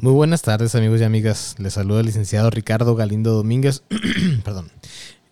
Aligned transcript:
Muy 0.00 0.12
buenas 0.12 0.42
tardes 0.42 0.76
amigos 0.76 1.00
y 1.00 1.02
amigas. 1.02 1.56
Les 1.58 1.72
saluda 1.72 1.98
el 1.98 2.06
licenciado 2.06 2.50
Ricardo 2.50 2.94
Galindo 2.94 3.32
Domínguez. 3.32 3.82
Perdón. 4.44 4.70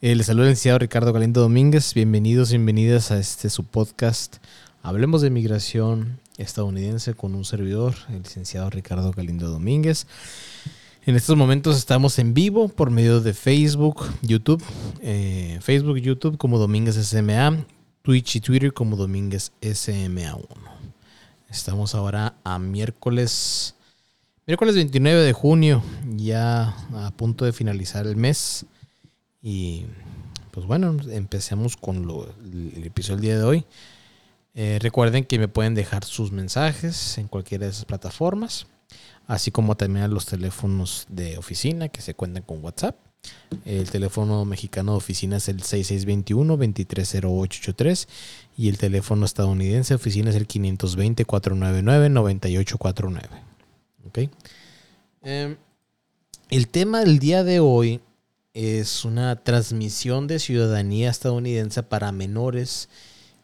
Eh, 0.01 0.17
les 0.17 0.27
saluda 0.27 0.47
el 0.47 0.51
licenciado 0.51 0.81
Ricardo 0.81 1.13
Galindo 1.13 1.41
Domínguez. 1.41 1.95
Bienvenidos, 1.95 2.51
bienvenidas 2.51 3.13
a 3.13 3.19
este 3.21 3.49
su 3.49 3.63
podcast. 3.63 4.39
Hablemos 4.83 5.23
de 5.23 5.31
migración 5.31 6.19
estadounidense 6.37 7.15
con 7.15 7.37
un 7.37 7.45
servidor, 7.45 7.95
el 8.09 8.25
licenciado 8.25 8.69
Ricardo 8.69 9.13
Galindo 9.13 9.49
Domínguez. 9.49 10.09
En 11.05 11.15
estos 11.15 11.37
momentos 11.37 11.77
estamos 11.77 12.19
en 12.19 12.35
vivo 12.35 12.67
por 12.67 12.91
medio 12.91 13.21
de 13.21 13.35
Facebook, 13.35 14.05
YouTube, 14.21 14.65
eh, 15.01 15.61
Facebook, 15.63 15.99
YouTube 15.99 16.39
como 16.39 16.59
Domínguez 16.59 16.97
SMA, 16.97 17.65
Twitch 18.03 18.35
y 18.35 18.41
Twitter 18.41 18.73
como 18.73 18.97
Domínguez 18.97 19.53
SMA1. 19.61 20.45
Estamos 21.49 21.95
ahora 21.95 22.35
a 22.43 22.59
miércoles, 22.59 23.76
miércoles 24.47 24.77
29 24.77 25.23
de 25.23 25.33
junio, 25.33 25.83
ya 26.15 26.77
a 26.95 27.11
punto 27.17 27.45
de 27.45 27.53
finalizar 27.53 28.07
el 28.07 28.15
mes. 28.17 28.65
Y 29.43 29.87
pues 30.53 30.67
bueno, 30.67 30.97
empecemos 31.11 31.77
con 31.77 32.07
lo, 32.07 32.33
el 32.45 32.85
episodio 32.85 33.17
del 33.17 33.23
día 33.23 33.39
de 33.39 33.45
hoy. 33.45 33.65
Eh, 34.55 34.79
recuerden 34.81 35.25
que 35.25 35.41
me 35.41 35.49
pueden 35.49 35.75
dejar 35.75 36.05
sus 36.05 36.31
mensajes 36.31 37.19
en 37.19 37.27
cualquiera 37.27 37.67
de 37.67 37.73
esas 37.73 37.87
plataformas, 37.87 38.69
así 39.27 39.51
como 39.51 39.77
también 39.77 40.05
a 40.05 40.09
los 40.09 40.27
teléfonos 40.27 41.07
de 41.09 41.39
oficina 41.39 41.89
que 41.89 42.01
se 42.01 42.15
cuentan 42.15 42.45
con 42.45 42.65
WhatsApp. 42.65 42.97
El 43.65 43.91
teléfono 43.91 44.45
mexicano 44.45 44.93
de 44.93 44.99
oficina 44.99 45.39
es 45.39 45.49
el 45.49 45.65
6621-230883 45.65 48.07
y 48.57 48.69
el 48.69 48.79
teléfono 48.79 49.27
estadounidense 49.27 49.95
de 49.95 49.97
oficina 49.97 50.31
es 50.31 50.37
el 50.37 50.47
520-499-9849. 50.47 53.46
¿Okay? 54.17 54.31
Em, 55.21 55.57
el 56.49 56.69
tema 56.69 57.01
del 57.01 57.19
día 57.19 57.45
de 57.45 57.61
hoy 57.61 58.01
es 58.55 59.05
una 59.05 59.37
transmisión 59.37 60.27
de 60.27 60.39
ciudadanía 60.39 61.11
estadounidense 61.11 61.83
para 61.83 62.13
menores 62.13 62.89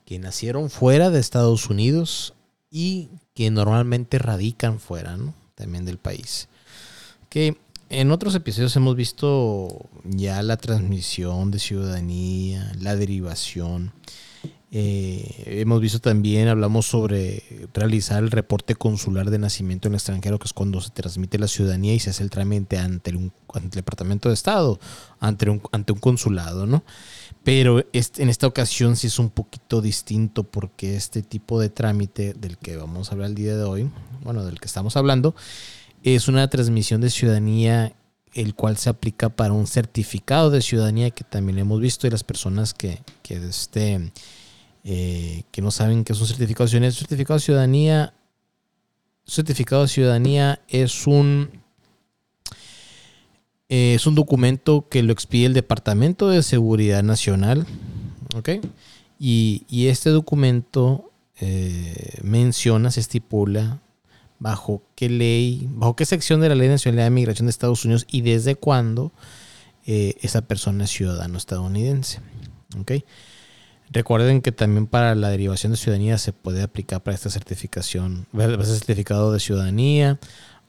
que 0.07 0.19
nacieron 0.19 0.71
fuera 0.71 1.11
de 1.11 1.21
Estados 1.21 1.69
Unidos 1.69 2.33
y 2.71 3.11
que 3.35 3.51
normalmente 3.51 4.19
radican 4.19 4.81
fuera 4.81 5.19
también 5.55 5.85
del 5.85 5.99
país. 5.99 6.49
Que 7.29 7.59
en 7.91 8.11
otros 8.11 8.35
episodios 8.35 8.75
hemos 8.77 8.97
visto 8.97 9.91
ya 10.05 10.43
la 10.43 10.57
transmisión 10.57 11.51
de 11.51 11.59
ciudadanía, 11.59 12.73
la 12.81 12.97
derivación. 12.97 13.93
Eh, 14.75 15.61
hemos 15.61 15.83
visto 15.83 16.01
también, 16.01 16.49
hablamos 16.49 16.87
sobre 16.87 17.43
realizar 17.75 18.23
el 18.23 18.31
reporte 18.31 18.75
consular 18.75 19.29
de 19.29 19.39
nacimiento 19.39 19.87
en 19.87 19.93
el 19.93 19.97
extranjero, 19.97 20.39
que 20.39 20.47
es 20.47 20.55
cuando 20.55 20.81
se 20.81 20.89
transmite 20.89 21.39
la 21.39 21.47
ciudadanía 21.47 21.93
y 21.93 22.01
se 22.01 22.09
hace 22.09 22.23
el 22.23 22.31
trámite 22.31 22.79
ante, 22.79 23.11
el 23.11 23.31
Departamento 23.71 24.31
de 24.31 24.35
Estado, 24.35 24.81
ante 25.21 25.51
un, 25.51 25.61
ante 25.73 25.93
un 25.93 25.99
consulado, 25.99 26.67
¿no? 26.67 26.85
Pero 27.45 27.85
este, 27.93 28.23
en 28.23 28.31
esta 28.31 28.47
ocasión 28.47 28.97
sí 28.97 29.09
es 29.09 29.19
un 29.19 29.29
poquito 29.29 29.83
distinto 29.83 30.45
porque 30.45 30.97
este 30.97 31.23
tipo 31.23 31.61
de 31.61 31.69
trámite 31.69 32.33
del 32.33 32.57
que 32.57 32.79
vamos 32.79 33.11
a 33.11 33.13
hablar 33.13 33.29
el 33.29 33.35
día 33.35 33.55
de 33.55 33.65
hoy, 33.65 33.91
bueno, 34.25 34.43
del 34.43 34.59
que 34.59 34.67
estamos 34.67 34.97
hablando, 34.97 35.35
es 36.03 36.29
una 36.29 36.49
transmisión 36.49 37.03
de 37.03 37.11
ciudadanía 37.11 37.93
el 38.33 38.55
cual 38.55 38.79
se 38.79 38.89
aplica 38.89 39.29
para 39.29 39.53
un 39.53 39.67
certificado 39.67 40.51
de 40.51 40.63
ciudadanía 40.63 41.11
que 41.11 41.25
también 41.25 41.59
hemos 41.59 41.79
visto 41.79 42.07
y 42.07 42.11
las 42.11 42.25
personas 42.25 42.73
que, 42.73 43.03
que 43.23 43.37
este, 43.37 44.11
eh, 44.85 45.45
que 45.53 45.63
no 45.63 45.71
saben 45.71 46.03
qué 46.03 46.13
es 46.13 46.21
un 46.21 46.27
certificado 46.27 46.67
de 46.67 47.41
ciudadanía. 47.41 48.15
Certificado 49.25 49.83
de 49.83 49.89
ciudadanía, 49.89 50.61
es 50.69 51.07
un, 51.07 51.51
eh, 53.69 53.95
es 53.95 54.07
un 54.07 54.17
documento 54.17 54.89
que 54.89 55.05
lo 55.05 55.13
expide 55.13 55.47
el 55.47 55.55
Departamento 55.55 56.29
de 56.29 56.43
Seguridad 56.43 57.03
Nacional. 57.03 57.67
Y, 59.19 59.87
este 59.87 60.11
documento 60.11 61.13
eh, 61.39 62.19
menciona, 62.23 62.91
se 62.91 63.01
estipula 63.01 63.81
bajo 64.41 64.83
qué 64.97 65.09
ley, 65.09 65.69
bajo 65.71 65.95
qué 65.95 66.05
sección 66.05 66.41
de 66.41 66.49
la 66.49 66.57
Ley 66.57 66.69
Nacional 66.69 67.05
de 67.05 67.11
Migración 67.11 67.47
de 67.47 67.51
Estados 67.51 67.85
Unidos 67.85 68.07
y 68.11 68.23
desde 68.23 68.57
cuándo 68.57 69.13
esa 69.85 70.43
persona 70.43 70.85
es 70.85 70.91
ciudadano 70.91 71.39
estadounidense. 71.39 72.21
¿okay? 72.81 73.05
Recuerden 73.93 74.41
que 74.41 74.53
también 74.53 74.87
para 74.87 75.15
la 75.15 75.29
derivación 75.29 75.73
de 75.73 75.79
ciudadanía 75.79 76.17
se 76.17 76.33
puede 76.33 76.63
aplicar 76.63 77.03
para 77.03 77.15
esta 77.15 77.29
certificación, 77.29 78.27
este 78.33 78.65
certificado 78.65 79.33
de 79.33 79.41
ciudadanía 79.41 80.19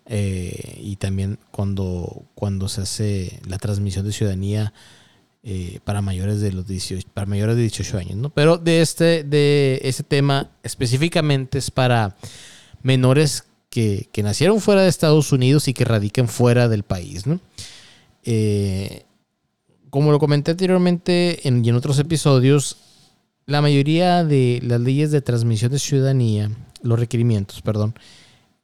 eh, 0.08 0.80
y 0.82 0.98
también 0.98 1.40
cuando, 1.50 2.24
cuando 2.36 2.68
se 2.68 2.82
hace 2.82 3.40
la 3.48 3.58
transmisión 3.60 4.06
de 4.06 4.12
ciudadanía 4.12 4.74
eh, 5.44 5.80
para 5.86 6.02
mayores 6.02 6.42
de 6.42 6.52
los 6.52 6.68
18, 6.68 7.08
para 7.14 7.26
mayores 7.26 7.56
de 7.56 7.62
18 7.62 7.98
años, 7.98 8.16
¿no? 8.18 8.30
Pero 8.30 8.58
de 8.58 8.82
este, 8.82 9.24
de 9.24 9.80
este 9.84 10.04
tema 10.04 10.50
específicamente 10.62 11.60
es 11.60 11.72
para 11.72 12.18
menores 12.82 13.46
que, 13.70 14.10
nacieron 14.22 14.60
fuera 14.60 14.82
de 14.82 14.90
Estados 14.90 15.32
Unidos 15.32 15.70
y 15.70 15.74
que 15.74 15.86
radiquen 15.86 16.28
fuera 16.28 16.68
del 16.68 16.84
país, 16.84 17.26
¿no? 17.26 17.40
Eh, 18.26 19.06
como 19.90 20.12
lo 20.12 20.20
comenté 20.20 20.52
anteriormente 20.52 21.48
en, 21.48 21.64
y 21.64 21.70
en 21.70 21.76
otros 21.76 22.00
episodios, 22.00 22.78
la 23.46 23.62
mayoría 23.62 24.24
de 24.24 24.60
las 24.64 24.80
leyes 24.80 25.12
de 25.12 25.22
transmisión 25.22 25.72
de 25.72 25.80
ciudadanía, 25.80 26.52
los 26.82 27.00
requerimientos, 27.00 27.62
perdón, 27.62 27.96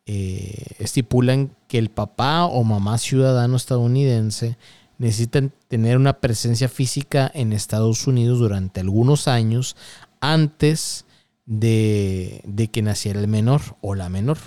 eh, 0.06 0.75
estipulan 0.79 1.51
que 1.67 1.78
el 1.78 1.90
papá 1.90 2.45
o 2.45 2.63
mamá 2.63 2.97
ciudadano 2.97 3.57
estadounidense 3.57 4.57
necesitan 4.97 5.53
tener 5.67 5.97
una 5.97 6.19
presencia 6.19 6.67
física 6.67 7.29
en 7.34 7.53
Estados 7.53 8.07
Unidos 8.07 8.40
durante 8.40 8.79
algunos 8.81 9.28
años 9.28 9.75
antes 10.19 11.06
de, 11.46 12.69
que 12.72 12.81
naciera 12.81 13.19
el 13.19 13.28
menor 13.28 13.61
o 13.81 13.96
la 13.96 14.09
menor. 14.09 14.38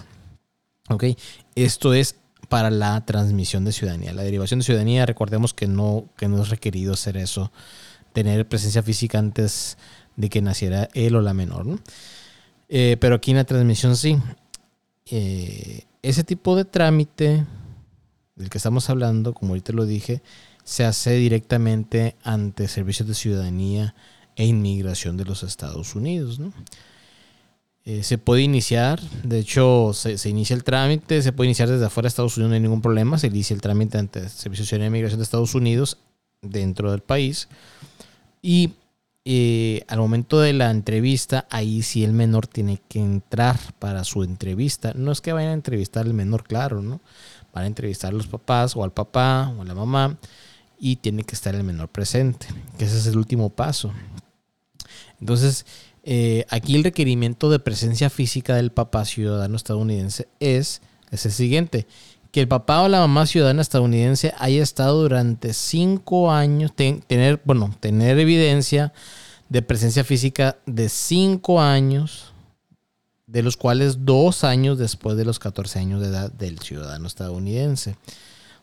¿Ok? 0.89 1.05
Esto 1.55 1.95
es 1.95 2.17
para 2.49 2.71
la 2.71 3.05
transmisión 3.05 3.65
de 3.65 3.73
ciudadanía. 3.73 4.13
La 4.13 4.23
derivación 4.23 4.61
de 4.61 4.65
ciudadanía, 4.65 5.07
recordemos 5.07 5.55
que 5.55 5.67
no, 5.67 6.07
que 6.17 6.29
no 6.29 6.43
es 6.43 6.51
requerido 6.51 6.93
hacer 6.93 7.17
eso, 7.17 7.51
tener 8.13 8.47
presencia 8.47 8.83
física 8.83 9.19
antes 9.19 9.79
de 10.17 10.29
que 10.29 10.43
naciera 10.43 10.89
él 10.95 11.17
o 11.17 11.21
la 11.21 11.35
menor. 11.35 11.67
Eh, 12.69 12.97
pero 13.01 13.17
aquí 13.17 13.31
en 13.31 13.39
la 13.39 13.45
transmisión 13.45 13.97
sí. 13.97 14.19
Eh, 15.07 15.85
ese 16.03 16.25
tipo 16.25 16.57
de 16.57 16.65
trámite 16.65 17.45
del 18.37 18.51
que 18.51 18.59
estamos 18.59 18.89
hablando, 18.91 19.35
como 19.35 19.53
ahorita 19.53 19.73
lo 19.73 19.85
dije, 19.85 20.23
se 20.65 20.85
hace 20.85 21.13
directamente 21.15 22.17
ante 22.23 22.69
servicios 22.69 23.09
de 23.09 23.15
ciudadanía 23.15 23.95
e 24.37 24.47
inmigración 24.47 25.17
de 25.17 25.25
los 25.25 25.43
Estados 25.43 25.95
Unidos. 25.95 26.41
Eh, 27.85 28.05
se 28.05 28.17
puede 28.17 28.43
iniciar, 28.43 29.01
de 29.25 29.41
hecho, 29.41 29.93
se, 29.93 30.29
inicia 30.29 30.55
el 30.55 30.63
trámite, 30.63 31.21
se 31.21 31.33
puede 31.33 31.49
iniciar 31.49 31.69
desde 31.69 31.87
afuera 31.87 32.07
de 32.07 32.09
Estados 32.09 32.37
Unidos, 32.37 32.51
no 32.51 32.55
hay 32.55 32.61
ningún 32.61 32.81
problema. 32.81 33.19
Se 33.19 33.27
inicia 33.27 33.55
el 33.55 33.61
trámite 33.61 33.99
ante 33.99 34.29
Servicio 34.29 34.63
de 34.63 34.69
Ciudadanía 34.69 34.87
e 34.87 34.91
Inmigración 34.91 35.19
de 35.19 35.25
Estados 35.25 35.55
Unidos 35.55 35.99
dentro 36.43 36.91
del 36.91 37.01
país. 37.01 37.49
Y 38.41 38.75
eh, 39.25 39.85
al 39.87 39.99
momento 39.99 40.41
de 40.41 40.53
la 40.53 40.71
entrevista, 40.71 41.47
ahí 41.51 41.83
sí 41.83 42.03
el 42.03 42.13
menor 42.13 42.49
tiene 42.49 42.81
que 42.89 42.99
entrar 42.99 43.57
para 43.79 44.03
su 44.05 44.25
entrevista. 44.25 44.93
No 44.97 45.13
es 45.13 45.21
que 45.21 45.33
vayan 45.33 45.51
a 45.51 45.55
entrevistar 45.55 46.07
al 46.07 46.15
menor, 46.15 46.45
claro, 46.45 46.83
¿no? 46.83 47.01
Van 47.53 47.65
a 47.65 47.69
entrevistar 47.69 48.13
a 48.13 48.17
los 48.17 48.27
papás 48.27 48.77
o 48.77 48.83
al 48.83 48.93
papá 48.93 49.55
o 49.57 49.63
a 49.63 49.65
la 49.65 49.75
mamá 49.75 50.19
y 50.79 50.97
tiene 50.97 51.23
que 51.23 51.37
estar 51.37 51.55
el 51.55 51.63
menor 51.63 51.89
presente, 51.89 52.47
que 52.79 52.85
ese 52.85 52.99
es 52.99 53.07
el 53.07 53.17
último 53.17 53.51
paso. 53.51 53.93
Entonces, 55.21 55.65
eh, 56.03 56.45
aquí 56.51 56.75
el 56.75 56.83
requerimiento 56.83 57.49
de 57.49 57.61
presencia 57.61 58.11
física 58.11 58.57
del 58.57 58.73
papá 58.73 59.05
ciudadano 59.05 59.55
estadounidense 59.55 60.27
es, 60.41 60.83
es 61.13 61.27
el 61.27 61.33
siguiente 61.33 61.87
que 62.33 62.41
el 62.41 62.49
papá 62.49 62.81
o 62.81 62.89
la 62.89 63.01
mamá 63.01 63.27
ciudadana 63.27 63.61
estadounidense 63.61 64.33
haya 64.39 64.63
estado 64.63 65.03
durante 65.03 65.53
cinco 65.53 66.33
años, 66.33 66.73
tener, 66.75 67.43
bueno, 67.45 67.77
tener 67.79 68.19
evidencia 68.19 68.95
de 69.51 69.61
presencia 69.61 70.03
física 70.03 70.57
de 70.65 70.89
cinco 70.89 71.61
años, 71.61 72.33
de 73.27 73.43
los 73.43 73.59
cuales 73.59 74.07
dos 74.07 74.45
años 74.45 74.79
después 74.79 75.19
de 75.19 75.27
los 75.27 75.39
14 75.39 75.79
años 75.79 76.01
de 76.01 76.09
edad 76.09 76.33
del 76.33 76.59
ciudadano 76.59 77.07
estadounidense. 77.07 77.97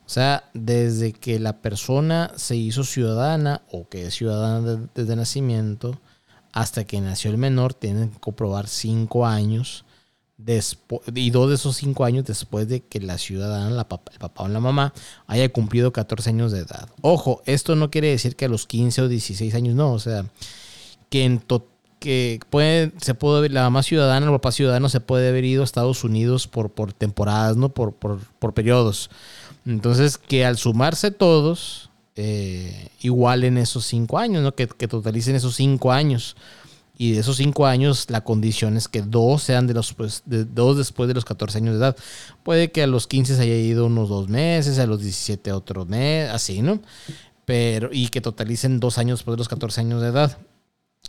O 0.03 0.09
sea, 0.09 0.49
desde 0.55 1.13
que 1.13 1.37
la 1.39 1.61
persona 1.61 2.31
se 2.35 2.55
hizo 2.55 2.83
ciudadana 2.83 3.61
o 3.71 3.87
que 3.87 4.07
es 4.07 4.15
ciudadana 4.15 4.89
desde 4.95 5.15
nacimiento 5.15 5.99
hasta 6.53 6.85
que 6.85 7.01
nació 7.01 7.29
el 7.29 7.37
menor, 7.37 7.75
tienen 7.75 8.09
que 8.09 8.19
comprobar 8.19 8.67
cinco 8.67 9.27
años 9.27 9.85
y 11.15 11.29
dos 11.31 11.49
de 11.49 11.55
esos 11.55 11.75
cinco 11.75 12.05
años 12.05 12.25
después 12.25 12.67
de 12.67 12.81
que 12.81 12.99
la 12.99 13.17
ciudadana, 13.17 13.69
la 13.69 13.87
papá, 13.87 14.11
el 14.13 14.19
papá 14.19 14.43
o 14.43 14.47
la 14.47 14.59
mamá, 14.59 14.93
haya 15.27 15.49
cumplido 15.49 15.91
14 15.91 16.29
años 16.29 16.51
de 16.51 16.59
edad. 16.59 16.89
Ojo, 17.01 17.41
esto 17.45 17.75
no 17.75 17.91
quiere 17.91 18.09
decir 18.09 18.35
que 18.35 18.45
a 18.45 18.49
los 18.49 18.65
15 18.65 19.01
o 19.03 19.07
16 19.07 19.53
años 19.55 19.75
no, 19.75 19.91
o 19.91 19.99
sea, 19.99 20.25
que 21.09 21.25
en 21.25 21.41
que 21.99 22.39
puede, 22.49 22.93
se 23.01 23.13
puede, 23.13 23.49
la 23.49 23.63
mamá 23.63 23.83
ciudadana, 23.83 24.25
el 24.25 24.31
papá 24.31 24.51
ciudadano 24.51 24.89
se 24.89 25.01
puede 25.01 25.29
haber 25.29 25.43
ido 25.43 25.61
a 25.61 25.65
Estados 25.65 26.03
Unidos 26.03 26.47
por, 26.47 26.71
por 26.71 26.93
temporadas, 26.93 27.57
¿no? 27.57 27.69
Por, 27.69 27.93
por, 27.93 28.19
por 28.39 28.53
periodos. 28.53 29.09
Entonces, 29.65 30.17
que 30.17 30.45
al 30.45 30.57
sumarse 30.57 31.11
todos, 31.11 31.89
eh, 32.15 32.89
igual 33.01 33.43
en 33.43 33.57
esos 33.57 33.85
cinco 33.85 34.17
años, 34.17 34.41
¿no? 34.41 34.55
Que, 34.55 34.67
que, 34.67 34.87
totalicen 34.87 35.35
esos 35.35 35.55
cinco 35.55 35.91
años. 35.91 36.37
Y 37.01 37.13
de 37.13 37.21
esos 37.21 37.37
cinco 37.37 37.65
años, 37.65 38.07
la 38.09 38.25
condición 38.25 38.75
es 38.75 38.89
que 38.89 39.01
dos 39.01 39.43
sean 39.43 39.67
de 39.67 39.73
los 39.73 39.93
pues, 39.93 40.21
de, 40.25 40.43
dos 40.43 40.77
después 40.77 41.07
de 41.07 41.13
los 41.13 41.23
14 41.23 41.59
años 41.59 41.75
de 41.75 41.79
edad. 41.79 41.95
Puede 42.43 42.73
que 42.73 42.83
a 42.83 42.87
los 42.87 43.07
15 43.07 43.37
se 43.37 43.41
haya 43.41 43.55
ido 43.55 43.85
unos 43.85 44.09
dos 44.09 44.27
meses, 44.27 44.79
a 44.79 44.85
los 44.85 44.99
17 44.99 45.53
otro 45.53 45.85
mes, 45.85 46.29
así, 46.29 46.61
¿no? 46.61 46.81
Pero, 47.45 47.89
y 47.93 48.09
que 48.09 48.19
totalicen 48.19 48.81
dos 48.81 48.97
años 48.97 49.19
después 49.19 49.35
de 49.35 49.37
los 49.37 49.47
14 49.47 49.79
años 49.79 50.01
de 50.01 50.09
edad. 50.09 50.39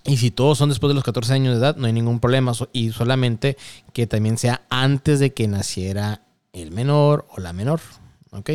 Y 0.05 0.19
si 0.19 0.31
todos 0.31 0.59
son 0.59 0.69
después 0.69 0.91
de 0.91 0.95
los 0.95 1.03
14 1.03 1.33
años 1.33 1.55
de 1.55 1.59
edad, 1.59 1.75
no 1.75 1.89
hay 1.89 1.93
ningún 1.93 2.21
problema. 2.21 2.53
Y 2.73 2.93
solamente 2.93 3.57
que 3.93 4.07
también 4.07 4.39
sea 4.39 4.63
antes 4.71 5.19
de 5.19 5.33
que 5.33 5.49
naciera 5.49 6.23
el 6.53 6.71
menor 6.71 7.27
o 7.31 7.41
la 7.41 7.53
menor. 7.53 7.81
¿Ok? 8.31 8.51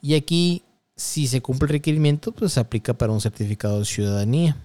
Y 0.00 0.14
aquí, 0.14 0.62
si 0.94 1.26
se 1.26 1.42
cumple 1.42 1.66
el 1.66 1.72
requerimiento, 1.72 2.30
pues 2.30 2.52
se 2.52 2.60
aplica 2.60 2.94
para 2.94 3.12
un 3.12 3.20
certificado 3.20 3.80
de 3.80 3.84
ciudadanía. 3.84 4.56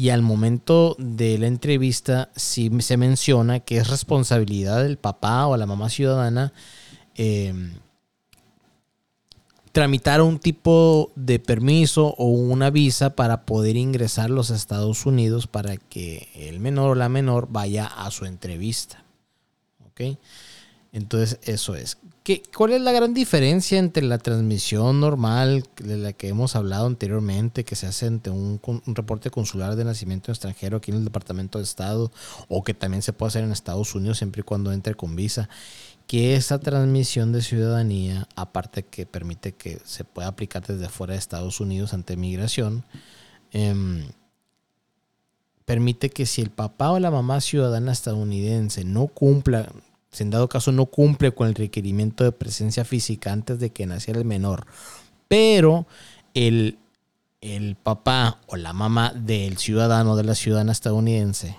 Y 0.00 0.08
al 0.08 0.22
momento 0.22 0.96
de 0.98 1.36
la 1.36 1.46
entrevista, 1.46 2.30
sí 2.34 2.70
se 2.78 2.96
menciona 2.96 3.60
que 3.60 3.76
es 3.76 3.90
responsabilidad 3.90 4.82
del 4.82 4.96
papá 4.96 5.46
o 5.46 5.58
la 5.58 5.66
mamá 5.66 5.90
ciudadana 5.90 6.54
eh, 7.16 7.52
tramitar 9.72 10.22
un 10.22 10.38
tipo 10.38 11.12
de 11.16 11.38
permiso 11.38 12.14
o 12.16 12.28
una 12.28 12.70
visa 12.70 13.14
para 13.14 13.44
poder 13.44 13.76
ingresar 13.76 14.30
a 14.30 14.34
los 14.34 14.48
Estados 14.48 15.04
Unidos 15.04 15.46
para 15.46 15.76
que 15.76 16.30
el 16.34 16.60
menor 16.60 16.92
o 16.92 16.94
la 16.94 17.10
menor 17.10 17.48
vaya 17.50 17.84
a 17.84 18.10
su 18.10 18.24
entrevista. 18.24 19.04
¿Ok? 19.90 20.16
Entonces, 20.94 21.40
eso 21.42 21.74
es. 21.74 21.98
¿Qué, 22.30 22.44
¿Cuál 22.56 22.74
es 22.74 22.80
la 22.80 22.92
gran 22.92 23.12
diferencia 23.12 23.76
entre 23.76 24.04
la 24.04 24.18
transmisión 24.18 25.00
normal 25.00 25.64
de 25.82 25.96
la 25.96 26.12
que 26.12 26.28
hemos 26.28 26.54
hablado 26.54 26.86
anteriormente, 26.86 27.64
que 27.64 27.74
se 27.74 27.88
hace 27.88 28.06
ante 28.06 28.30
un, 28.30 28.60
reporte 28.86 29.30
consular 29.30 29.74
de 29.74 29.84
nacimiento 29.84 30.30
extranjero 30.30 30.76
aquí 30.76 30.92
en 30.92 30.98
el 30.98 31.04
Departamento 31.04 31.58
de 31.58 31.64
Estado, 31.64 32.12
o 32.46 32.62
que 32.62 32.72
también 32.72 33.02
se 33.02 33.12
puede 33.12 33.30
hacer 33.30 33.42
en 33.42 33.50
Estados 33.50 33.96
Unidos 33.96 34.18
siempre 34.18 34.42
y 34.42 34.44
cuando 34.44 34.70
entre 34.72 34.94
con 34.94 35.16
visa? 35.16 35.48
que 36.06 36.36
esa 36.36 36.60
transmisión 36.60 37.32
de 37.32 37.42
ciudadanía, 37.42 38.28
aparte 38.36 38.84
que 38.84 39.06
permite 39.06 39.50
que 39.50 39.80
se 39.84 40.04
pueda 40.04 40.28
aplicar 40.28 40.64
desde 40.64 40.88
fuera 40.88 41.14
de 41.14 41.18
Estados 41.18 41.58
Unidos 41.58 41.94
ante 41.94 42.16
migración, 42.16 42.84
eh, 43.50 44.04
permite 45.64 46.10
que 46.10 46.26
si 46.26 46.42
el 46.42 46.50
papá 46.50 46.92
o 46.92 47.00
la 47.00 47.10
mamá 47.10 47.40
ciudadana 47.40 47.90
estadounidense 47.90 48.84
no 48.84 49.08
cumpla, 49.08 49.68
si 50.10 50.22
en 50.22 50.30
dado 50.30 50.48
caso 50.48 50.72
no 50.72 50.86
cumple 50.86 51.32
con 51.32 51.48
el 51.48 51.54
requerimiento 51.54 52.24
de 52.24 52.32
presencia 52.32 52.84
física 52.84 53.32
antes 53.32 53.58
de 53.58 53.70
que 53.70 53.86
naciera 53.86 54.18
el 54.18 54.26
menor, 54.26 54.66
pero 55.28 55.86
el, 56.34 56.78
el 57.40 57.76
papá 57.76 58.40
o 58.46 58.56
la 58.56 58.72
mamá 58.72 59.12
del 59.14 59.58
ciudadano 59.58 60.16
de 60.16 60.24
la 60.24 60.34
ciudadana 60.34 60.72
estadounidense 60.72 61.56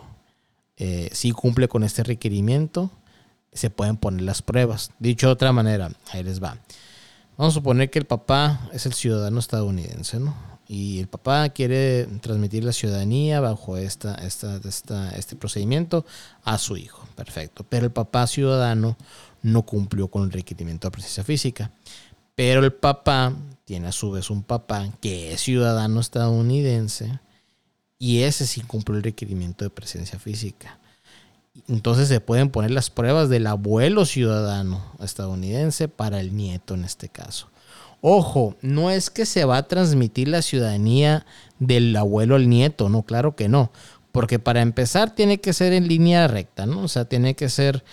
eh, 0.78 1.10
sí 1.14 1.32
cumple 1.32 1.68
con 1.68 1.84
este 1.84 2.04
requerimiento, 2.04 2.90
se 3.54 3.70
pueden 3.70 3.98
poner 3.98 4.24
las 4.24 4.42
pruebas. 4.42 4.92
Dicho 5.00 5.28
de 5.28 5.34
otra 5.34 5.52
manera, 5.52 5.92
ahí 6.12 6.24
les 6.24 6.42
va. 6.42 6.58
Vamos 7.38 7.54
a 7.54 7.60
suponer 7.60 7.90
que 7.90 8.00
el 8.00 8.06
papá 8.06 8.68
es 8.74 8.86
el 8.86 8.94
ciudadano 8.94 9.40
estadounidense, 9.40 10.20
¿no? 10.20 10.51
Y 10.74 11.00
el 11.00 11.10
papá 11.10 11.50
quiere 11.50 12.06
transmitir 12.22 12.64
la 12.64 12.72
ciudadanía 12.72 13.42
bajo 13.42 13.76
esta, 13.76 14.16
esta, 14.16 14.56
esta, 14.64 15.10
este 15.18 15.36
procedimiento 15.36 16.06
a 16.46 16.58
su 16.58 16.78
hijo. 16.78 17.06
Perfecto. 17.14 17.66
Pero 17.68 17.88
el 17.88 17.92
papá 17.92 18.26
ciudadano 18.26 18.96
no 19.42 19.64
cumplió 19.64 20.08
con 20.08 20.24
el 20.24 20.32
requerimiento 20.32 20.88
de 20.88 20.92
presencia 20.92 21.26
física. 21.26 21.72
Pero 22.36 22.64
el 22.64 22.72
papá 22.72 23.34
tiene 23.66 23.90
a 23.90 23.92
su 23.92 24.12
vez 24.12 24.30
un 24.30 24.44
papá 24.44 24.88
que 25.02 25.34
es 25.34 25.42
ciudadano 25.42 26.00
estadounidense 26.00 27.20
y 28.00 28.22
ese 28.22 28.48
sí 28.48 28.62
cumplió 28.62 28.96
el 28.96 29.04
requerimiento 29.04 29.66
de 29.66 29.72
presencia 29.72 30.20
física. 30.20 30.80
Entonces 31.68 32.08
se 32.08 32.22
pueden 32.22 32.50
poner 32.50 32.72
las 32.72 32.90
pruebas 32.90 33.28
del 33.28 33.48
abuelo 33.48 34.06
ciudadano 34.06 34.82
estadounidense 35.02 35.90
para 35.90 36.22
el 36.22 36.34
nieto 36.34 36.76
en 36.76 36.86
este 36.86 37.10
caso. 37.10 37.51
Ojo, 38.02 38.56
no 38.62 38.90
es 38.90 39.10
que 39.10 39.26
se 39.26 39.46
va 39.46 39.58
a 39.58 39.68
transmitir 39.68 40.28
la 40.28 40.42
ciudadanía 40.42 41.26
del 41.60 41.96
abuelo 41.96 42.36
al 42.36 42.50
nieto, 42.50 42.90
no, 42.90 43.04
claro 43.04 43.36
que 43.36 43.48
no. 43.48 43.72
Porque 44.12 44.40
para 44.40 44.62
empezar 44.62 45.16
tiene 45.16 45.40
que 45.40 45.54
ser 45.54 45.72
en 45.74 45.88
línea 45.88 46.28
recta, 46.28 46.66
¿no? 46.66 46.82
O 46.82 46.88
sea, 46.88 47.06
tiene 47.06 47.36
que 47.36 47.48
ser 47.48 47.84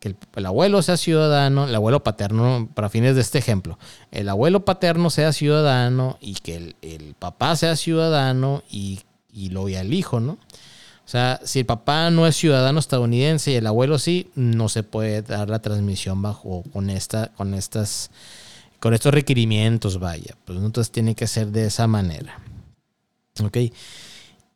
que 0.00 0.16
el, 0.34 0.46
abuelo 0.46 0.80
sea 0.80 0.96
ciudadano, 0.96 1.68
el 1.68 1.74
abuelo 1.74 2.02
paterno, 2.02 2.68
para 2.74 2.88
fines 2.88 3.14
de 3.14 3.20
este 3.20 3.38
ejemplo, 3.38 3.78
el 4.10 4.30
abuelo 4.30 4.64
paterno 4.64 5.10
sea 5.10 5.32
ciudadano 5.32 6.16
y 6.20 6.34
que 6.34 6.56
el, 6.56 6.76
el 6.80 7.14
papá 7.18 7.54
sea 7.54 7.76
ciudadano 7.76 8.62
y, 8.70 9.00
y 9.32 9.50
luego 9.50 9.68
ya 9.68 9.82
el 9.82 9.92
hijo, 9.92 10.18
¿no? 10.18 10.32
O 10.32 11.08
sea, 11.10 11.40
si 11.42 11.58
el 11.58 11.66
papá 11.66 12.08
no 12.10 12.26
es 12.26 12.36
ciudadano 12.36 12.78
estadounidense 12.78 13.50
y 13.50 13.56
el 13.56 13.66
abuelo 13.66 13.98
sí, 13.98 14.30
no 14.36 14.68
se 14.68 14.84
puede 14.84 15.22
dar 15.22 15.50
la 15.50 15.58
transmisión 15.58 16.22
bajo 16.22 16.62
con 16.72 16.88
esta, 16.88 17.32
con 17.36 17.54
estas, 17.54 18.12
con 18.80 18.94
estos 18.94 19.14
requerimientos, 19.14 20.00
vaya. 20.00 20.36
Pues 20.44 20.58
entonces 20.58 20.90
tiene 20.90 21.14
que 21.14 21.26
ser 21.26 21.48
de 21.48 21.66
esa 21.66 21.86
manera. 21.86 22.40
Ok. 23.42 23.58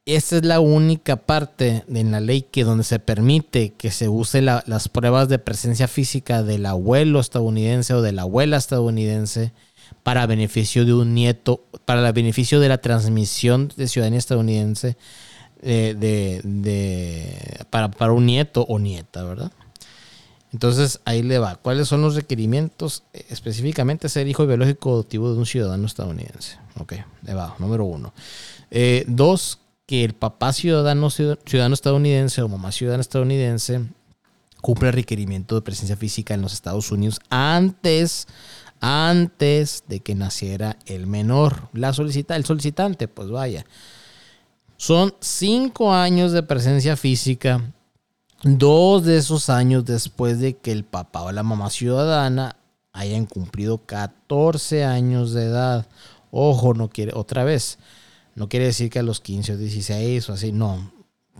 Esta 0.07 0.37
es 0.37 0.45
la 0.45 0.61
única 0.61 1.17
parte 1.17 1.85
en 1.89 2.11
la 2.11 2.21
ley 2.21 2.43
que 2.43 2.65
donde 2.65 2.85
se 2.85 2.99
permite 2.99 3.73
que 3.73 3.91
se 3.91 4.09
use 4.09 4.43
las 4.43 4.89
pruebas 4.91 5.29
de 5.29 5.39
presencia 5.39 5.89
física 5.89 6.43
del 6.43 6.67
abuelo 6.67 7.21
estadounidense 7.21 7.95
o 7.95 8.03
de 8.03 8.13
la 8.13 8.23
abuela 8.23 8.59
estadounidense 8.59 9.53
para 10.03 10.27
beneficio 10.27 10.85
de 10.85 10.93
un 10.93 11.15
nieto, 11.15 11.65
para 11.87 12.07
el 12.07 12.13
beneficio 12.13 12.61
de 12.61 12.69
la 12.69 12.79
transmisión 12.79 13.73
de 13.77 13.89
ciudadanía 13.89 14.19
estadounidense 14.19 14.99
de, 15.63 15.95
de, 16.45 17.65
para, 17.71 17.91
para, 17.91 18.13
un 18.13 18.27
nieto 18.27 18.67
o 18.69 18.79
nieta, 18.79 19.25
¿verdad? 19.25 19.53
Entonces 20.55 21.01
ahí 21.05 21.25
le 21.25 21.41
va. 21.41 21.57
¿Cuáles 21.57 21.89
son 21.89 22.01
los 22.01 22.15
requerimientos? 22.15 23.03
Específicamente 23.13 24.09
ser 24.09 24.29
hijo 24.29 24.47
biológico 24.47 24.93
adoptivo 24.93 25.33
de 25.33 25.39
un 25.39 25.47
ciudadano 25.47 25.85
estadounidense. 25.85 26.59
Ok, 26.79 26.95
le 27.25 27.35
va. 27.35 27.57
Número 27.59 27.85
uno. 27.85 28.15
Eh, 28.71 29.05
dos, 29.09 29.59
que 29.85 30.05
el 30.05 30.15
papá 30.15 30.53
ciudadano, 30.53 31.11
ciudadano 31.11 31.75
estadounidense 31.75 32.41
o 32.41 32.49
mamá 32.49 32.71
ciudadana 32.71 33.01
estadounidense 33.01 33.81
cumple 34.63 34.91
el 34.91 34.95
requerimiento 34.95 35.57
de 35.57 35.63
presencia 35.63 35.97
física 35.97 36.35
en 36.35 36.43
los 36.43 36.53
Estados 36.53 36.93
Unidos 36.93 37.19
antes, 37.31 38.29
antes 38.81 39.83
de 39.89 39.99
que 40.01 40.15
naciera 40.15 40.79
el 40.87 41.09
menor. 41.09 41.69
La 41.73 41.93
solicita, 41.93 42.37
el 42.37 42.45
solicitante, 42.45 43.09
pues 43.09 43.29
vaya. 43.29 43.67
Son 44.77 45.17
cinco 45.19 45.93
años 45.93 46.31
de 46.31 46.45
presencia 46.45 46.97
física. 46.97 47.74
Dos 48.47 49.05
de 49.05 49.17
esos 49.17 49.49
años 49.49 49.87
después 49.87 50.39
de 50.39 50.55
que 50.55 50.71
el 50.71 50.85
papá 50.85 51.23
o 51.23 51.33
la 51.33 51.43
mamá 51.43 51.71
ciudadana 51.71 52.57
hayan 52.93 53.25
cumplido 53.25 53.79
14 53.79 54.85
años 54.85 55.33
de 55.33 55.45
edad. 55.45 55.89
Ojo, 56.31 56.75
no 56.75 56.91
quiere, 56.91 57.13
otra 57.15 57.45
vez, 57.45 57.79
no 58.35 58.51
quiere 58.51 58.67
decir 58.67 58.91
que 58.91 58.99
a 58.99 59.03
los 59.03 59.21
15 59.21 59.55
o 59.55 59.57
16 59.57 60.29
o 60.29 60.33
así, 60.35 60.53
no. 60.53 60.93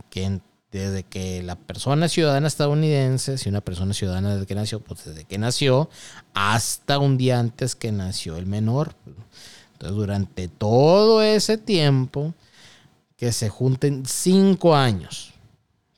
Que 0.09 0.41
desde 0.73 1.03
que 1.03 1.43
la 1.43 1.57
persona 1.57 2.09
ciudadana 2.09 2.49
estadounidense, 2.49 3.37
si 3.37 3.51
una 3.51 3.61
persona 3.61 3.93
ciudadana 3.93 4.33
desde 4.33 4.47
que 4.47 4.55
nació, 4.55 4.81
pues 4.81 5.05
desde 5.05 5.25
que 5.27 5.37
nació, 5.37 5.91
hasta 6.33 6.99
un 6.99 7.19
día 7.19 7.39
antes 7.39 7.75
que 7.75 7.93
nació 7.93 8.39
el 8.39 8.47
menor. 8.47 8.95
Entonces, 9.75 9.95
durante 9.95 10.49
todo 10.49 11.21
ese 11.21 11.59
tiempo, 11.59 12.33
que 13.19 13.31
se 13.31 13.51
junten 13.51 14.07
cinco 14.07 14.75
años. 14.75 15.34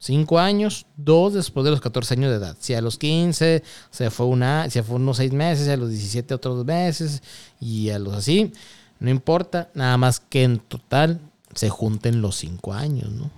Cinco 0.06 0.38
años, 0.38 0.86
dos 0.96 1.34
después 1.34 1.64
de 1.64 1.72
los 1.72 1.80
14 1.80 2.14
años 2.14 2.30
de 2.30 2.36
edad. 2.36 2.56
Si 2.60 2.74
a 2.74 2.80
los 2.80 2.96
15 2.96 3.64
se 3.90 4.10
fue 4.10 4.26
una, 4.26 4.70
se 4.70 4.84
fue 4.84 4.96
unos 4.96 5.16
seis 5.16 5.32
meses, 5.32 5.68
a 5.68 5.76
los 5.76 5.90
17 5.90 6.32
otros 6.32 6.58
dos 6.58 6.64
meses 6.64 7.24
y 7.58 7.90
a 7.90 7.98
los 7.98 8.14
así, 8.14 8.52
no 9.00 9.10
importa, 9.10 9.68
nada 9.74 9.96
más 9.96 10.20
que 10.20 10.44
en 10.44 10.60
total 10.60 11.18
se 11.56 11.70
junten 11.70 12.22
los 12.22 12.36
cinco 12.36 12.72
años, 12.72 13.10
¿no? 13.10 13.32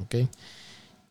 ¿Ok? 0.00 0.14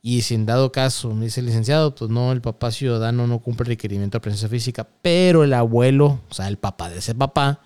Y 0.02 0.24
si 0.24 0.34
en 0.34 0.48
dado 0.48 0.72
caso, 0.72 1.14
me 1.14 1.26
dice 1.26 1.42
el 1.42 1.46
licenciado, 1.46 1.94
pues 1.94 2.10
no, 2.10 2.32
el 2.32 2.42
papá 2.42 2.72
ciudadano 2.72 3.28
no 3.28 3.38
cumple 3.38 3.66
el 3.66 3.76
requerimiento 3.76 4.16
de 4.16 4.22
presencia 4.22 4.50
física, 4.50 4.88
pero 5.04 5.44
el 5.44 5.54
abuelo, 5.54 6.20
o 6.32 6.34
sea, 6.34 6.48
el 6.48 6.58
papá 6.58 6.90
de 6.90 6.98
ese 6.98 7.14
papá, 7.14 7.60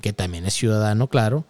que 0.00 0.12
también 0.12 0.46
es 0.46 0.54
ciudadano, 0.54 1.08
claro, 1.08 1.46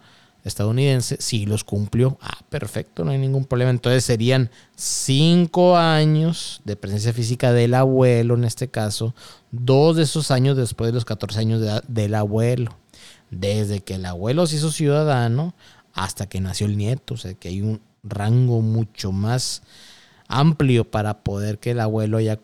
estadounidense, 0.47 1.17
sí 1.19 1.45
los 1.45 1.63
cumplió. 1.63 2.17
Ah, 2.21 2.39
perfecto, 2.49 3.03
no 3.03 3.11
hay 3.11 3.17
ningún 3.17 3.45
problema. 3.45 3.71
Entonces 3.71 4.03
serían 4.03 4.49
cinco 4.75 5.77
años 5.77 6.61
de 6.65 6.75
presencia 6.75 7.13
física 7.13 7.51
del 7.51 7.73
abuelo, 7.73 8.35
en 8.35 8.43
este 8.43 8.69
caso, 8.69 9.13
dos 9.51 9.95
de 9.95 10.03
esos 10.03 10.31
años 10.31 10.57
después 10.57 10.89
de 10.89 10.93
los 10.93 11.05
14 11.05 11.39
años 11.39 11.61
de 11.61 11.67
edad 11.67 11.83
del 11.87 12.15
abuelo. 12.15 12.75
Desde 13.29 13.81
que 13.81 13.95
el 13.95 14.05
abuelo 14.05 14.47
se 14.47 14.55
hizo 14.55 14.71
ciudadano 14.71 15.53
hasta 15.93 16.27
que 16.27 16.39
nació 16.39 16.67
el 16.67 16.77
nieto. 16.77 17.15
O 17.15 17.17
sea 17.17 17.33
que 17.33 17.49
hay 17.49 17.61
un, 17.61 17.81
rango 18.09 18.61
mucho 18.61 19.11
más 19.11 19.63
amplio 20.27 20.89
para 20.89 21.23
poder 21.23 21.59
que 21.59 21.71
el 21.71 21.79
abuelo 21.79 22.17
haya, 22.17 22.39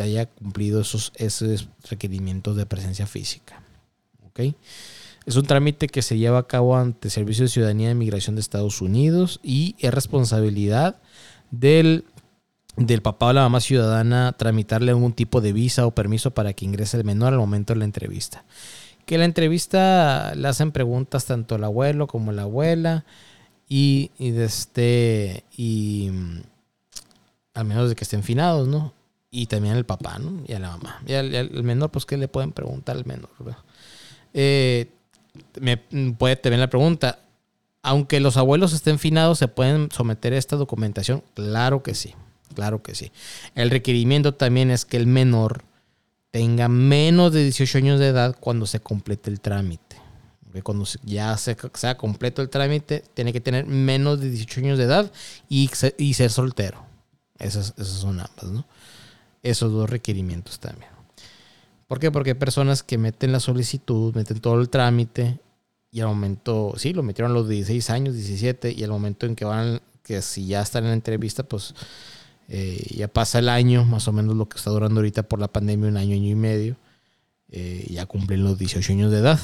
haya 0.00 0.26
cumplido 0.26 0.80
esos, 0.80 1.12
esos 1.16 1.68
requerimientos 1.88 2.56
de 2.56 2.66
presencia 2.66 3.06
física. 3.06 3.62
¿Ok? 4.26 4.54
Es 5.24 5.36
un 5.36 5.44
trámite 5.44 5.86
que 5.86 6.02
se 6.02 6.18
lleva 6.18 6.38
a 6.38 6.46
cabo 6.46 6.76
ante 6.76 7.08
el 7.08 7.12
Servicio 7.12 7.44
de 7.44 7.50
Ciudadanía 7.50 7.88
de 7.88 7.94
Migración 7.94 8.34
de 8.34 8.40
Estados 8.40 8.80
Unidos 8.80 9.40
y 9.42 9.76
es 9.78 9.94
responsabilidad 9.94 10.96
del, 11.50 12.04
del 12.76 13.02
papá 13.02 13.26
o 13.26 13.32
la 13.32 13.42
mamá 13.42 13.60
ciudadana 13.60 14.32
tramitarle 14.32 14.90
algún 14.90 15.12
tipo 15.12 15.40
de 15.40 15.52
visa 15.52 15.86
o 15.86 15.92
permiso 15.92 16.32
para 16.32 16.52
que 16.52 16.64
ingrese 16.64 16.96
el 16.96 17.04
menor 17.04 17.32
al 17.32 17.38
momento 17.38 17.72
de 17.72 17.78
la 17.78 17.84
entrevista. 17.84 18.44
Que 19.06 19.18
la 19.18 19.24
entrevista 19.24 20.34
le 20.34 20.48
hacen 20.48 20.72
preguntas 20.72 21.24
tanto 21.24 21.54
al 21.54 21.64
abuelo 21.64 22.06
como 22.06 22.30
a 22.30 22.34
la 22.34 22.42
abuela 22.42 23.04
y, 23.68 24.10
y, 24.18 24.36
este, 24.36 25.44
y 25.56 26.10
al 27.54 27.64
menos 27.64 27.88
de 27.88 27.94
que 27.94 28.04
estén 28.04 28.22
finados, 28.22 28.68
¿no? 28.68 28.92
Y 29.30 29.46
también 29.46 29.76
al 29.76 29.86
papá, 29.86 30.18
¿no? 30.18 30.42
Y 30.46 30.52
a 30.52 30.58
la 30.58 30.70
mamá. 30.76 31.02
Y 31.06 31.14
al, 31.14 31.62
menor, 31.62 31.90
pues, 31.90 32.04
¿qué 32.04 32.16
le 32.16 32.28
pueden 32.28 32.52
preguntar 32.52 32.96
al 32.96 33.06
menor? 33.06 33.30
Eh, 34.34 34.90
me 35.60 35.76
puede 36.18 36.36
tener 36.36 36.58
la 36.58 36.70
pregunta, 36.70 37.20
aunque 37.82 38.20
los 38.20 38.36
abuelos 38.36 38.72
estén 38.72 38.98
finados, 38.98 39.38
¿se 39.38 39.48
pueden 39.48 39.90
someter 39.90 40.32
a 40.32 40.38
esta 40.38 40.56
documentación? 40.56 41.22
Claro 41.34 41.82
que 41.82 41.94
sí, 41.94 42.14
claro 42.54 42.82
que 42.82 42.94
sí. 42.94 43.10
El 43.54 43.70
requerimiento 43.70 44.34
también 44.34 44.70
es 44.70 44.84
que 44.84 44.96
el 44.96 45.06
menor 45.06 45.64
tenga 46.30 46.68
menos 46.68 47.32
de 47.32 47.42
18 47.42 47.78
años 47.78 48.00
de 48.00 48.08
edad 48.08 48.36
cuando 48.38 48.66
se 48.66 48.80
complete 48.80 49.30
el 49.30 49.40
trámite. 49.40 49.96
cuando 50.62 50.86
ya 51.02 51.36
sea 51.38 51.96
completo 51.96 52.42
el 52.42 52.50
trámite, 52.50 53.04
tiene 53.14 53.32
que 53.32 53.40
tener 53.40 53.66
menos 53.66 54.20
de 54.20 54.30
18 54.30 54.60
años 54.60 54.78
de 54.78 54.84
edad 54.84 55.12
y, 55.48 55.68
ser 55.68 56.30
soltero. 56.30 56.84
Esas, 57.38 57.74
son 57.76 58.20
ambas, 58.20 58.44
¿no? 58.44 58.66
Esos 59.42 59.72
dos 59.72 59.90
requerimientos 59.90 60.60
también. 60.60 60.91
¿Por 61.92 61.98
qué? 61.98 62.10
Porque 62.10 62.30
hay 62.30 62.36
personas 62.36 62.82
que 62.82 62.96
meten 62.96 63.32
la 63.32 63.38
solicitud, 63.38 64.14
meten 64.14 64.40
todo 64.40 64.58
el 64.58 64.70
trámite 64.70 65.38
y 65.90 66.00
al 66.00 66.06
momento, 66.06 66.72
sí, 66.78 66.94
lo 66.94 67.02
metieron 67.02 67.32
a 67.32 67.34
los 67.34 67.50
16 67.50 67.90
años, 67.90 68.14
17, 68.14 68.72
y 68.72 68.82
al 68.82 68.88
momento 68.88 69.26
en 69.26 69.36
que 69.36 69.44
van, 69.44 69.82
que 70.02 70.22
si 70.22 70.46
ya 70.46 70.62
están 70.62 70.84
en 70.84 70.88
la 70.88 70.94
entrevista, 70.94 71.42
pues 71.42 71.74
eh, 72.48 72.82
ya 72.96 73.08
pasa 73.08 73.40
el 73.40 73.50
año, 73.50 73.84
más 73.84 74.08
o 74.08 74.12
menos 74.14 74.34
lo 74.36 74.48
que 74.48 74.56
está 74.56 74.70
durando 74.70 75.00
ahorita 75.00 75.24
por 75.24 75.38
la 75.38 75.48
pandemia, 75.48 75.90
un 75.90 75.98
año, 75.98 76.14
año 76.14 76.30
y 76.30 76.34
medio, 76.34 76.76
eh, 77.50 77.86
ya 77.90 78.06
cumplen 78.06 78.42
los 78.42 78.56
18 78.56 78.90
años 78.90 79.12
de 79.12 79.18
edad. 79.18 79.38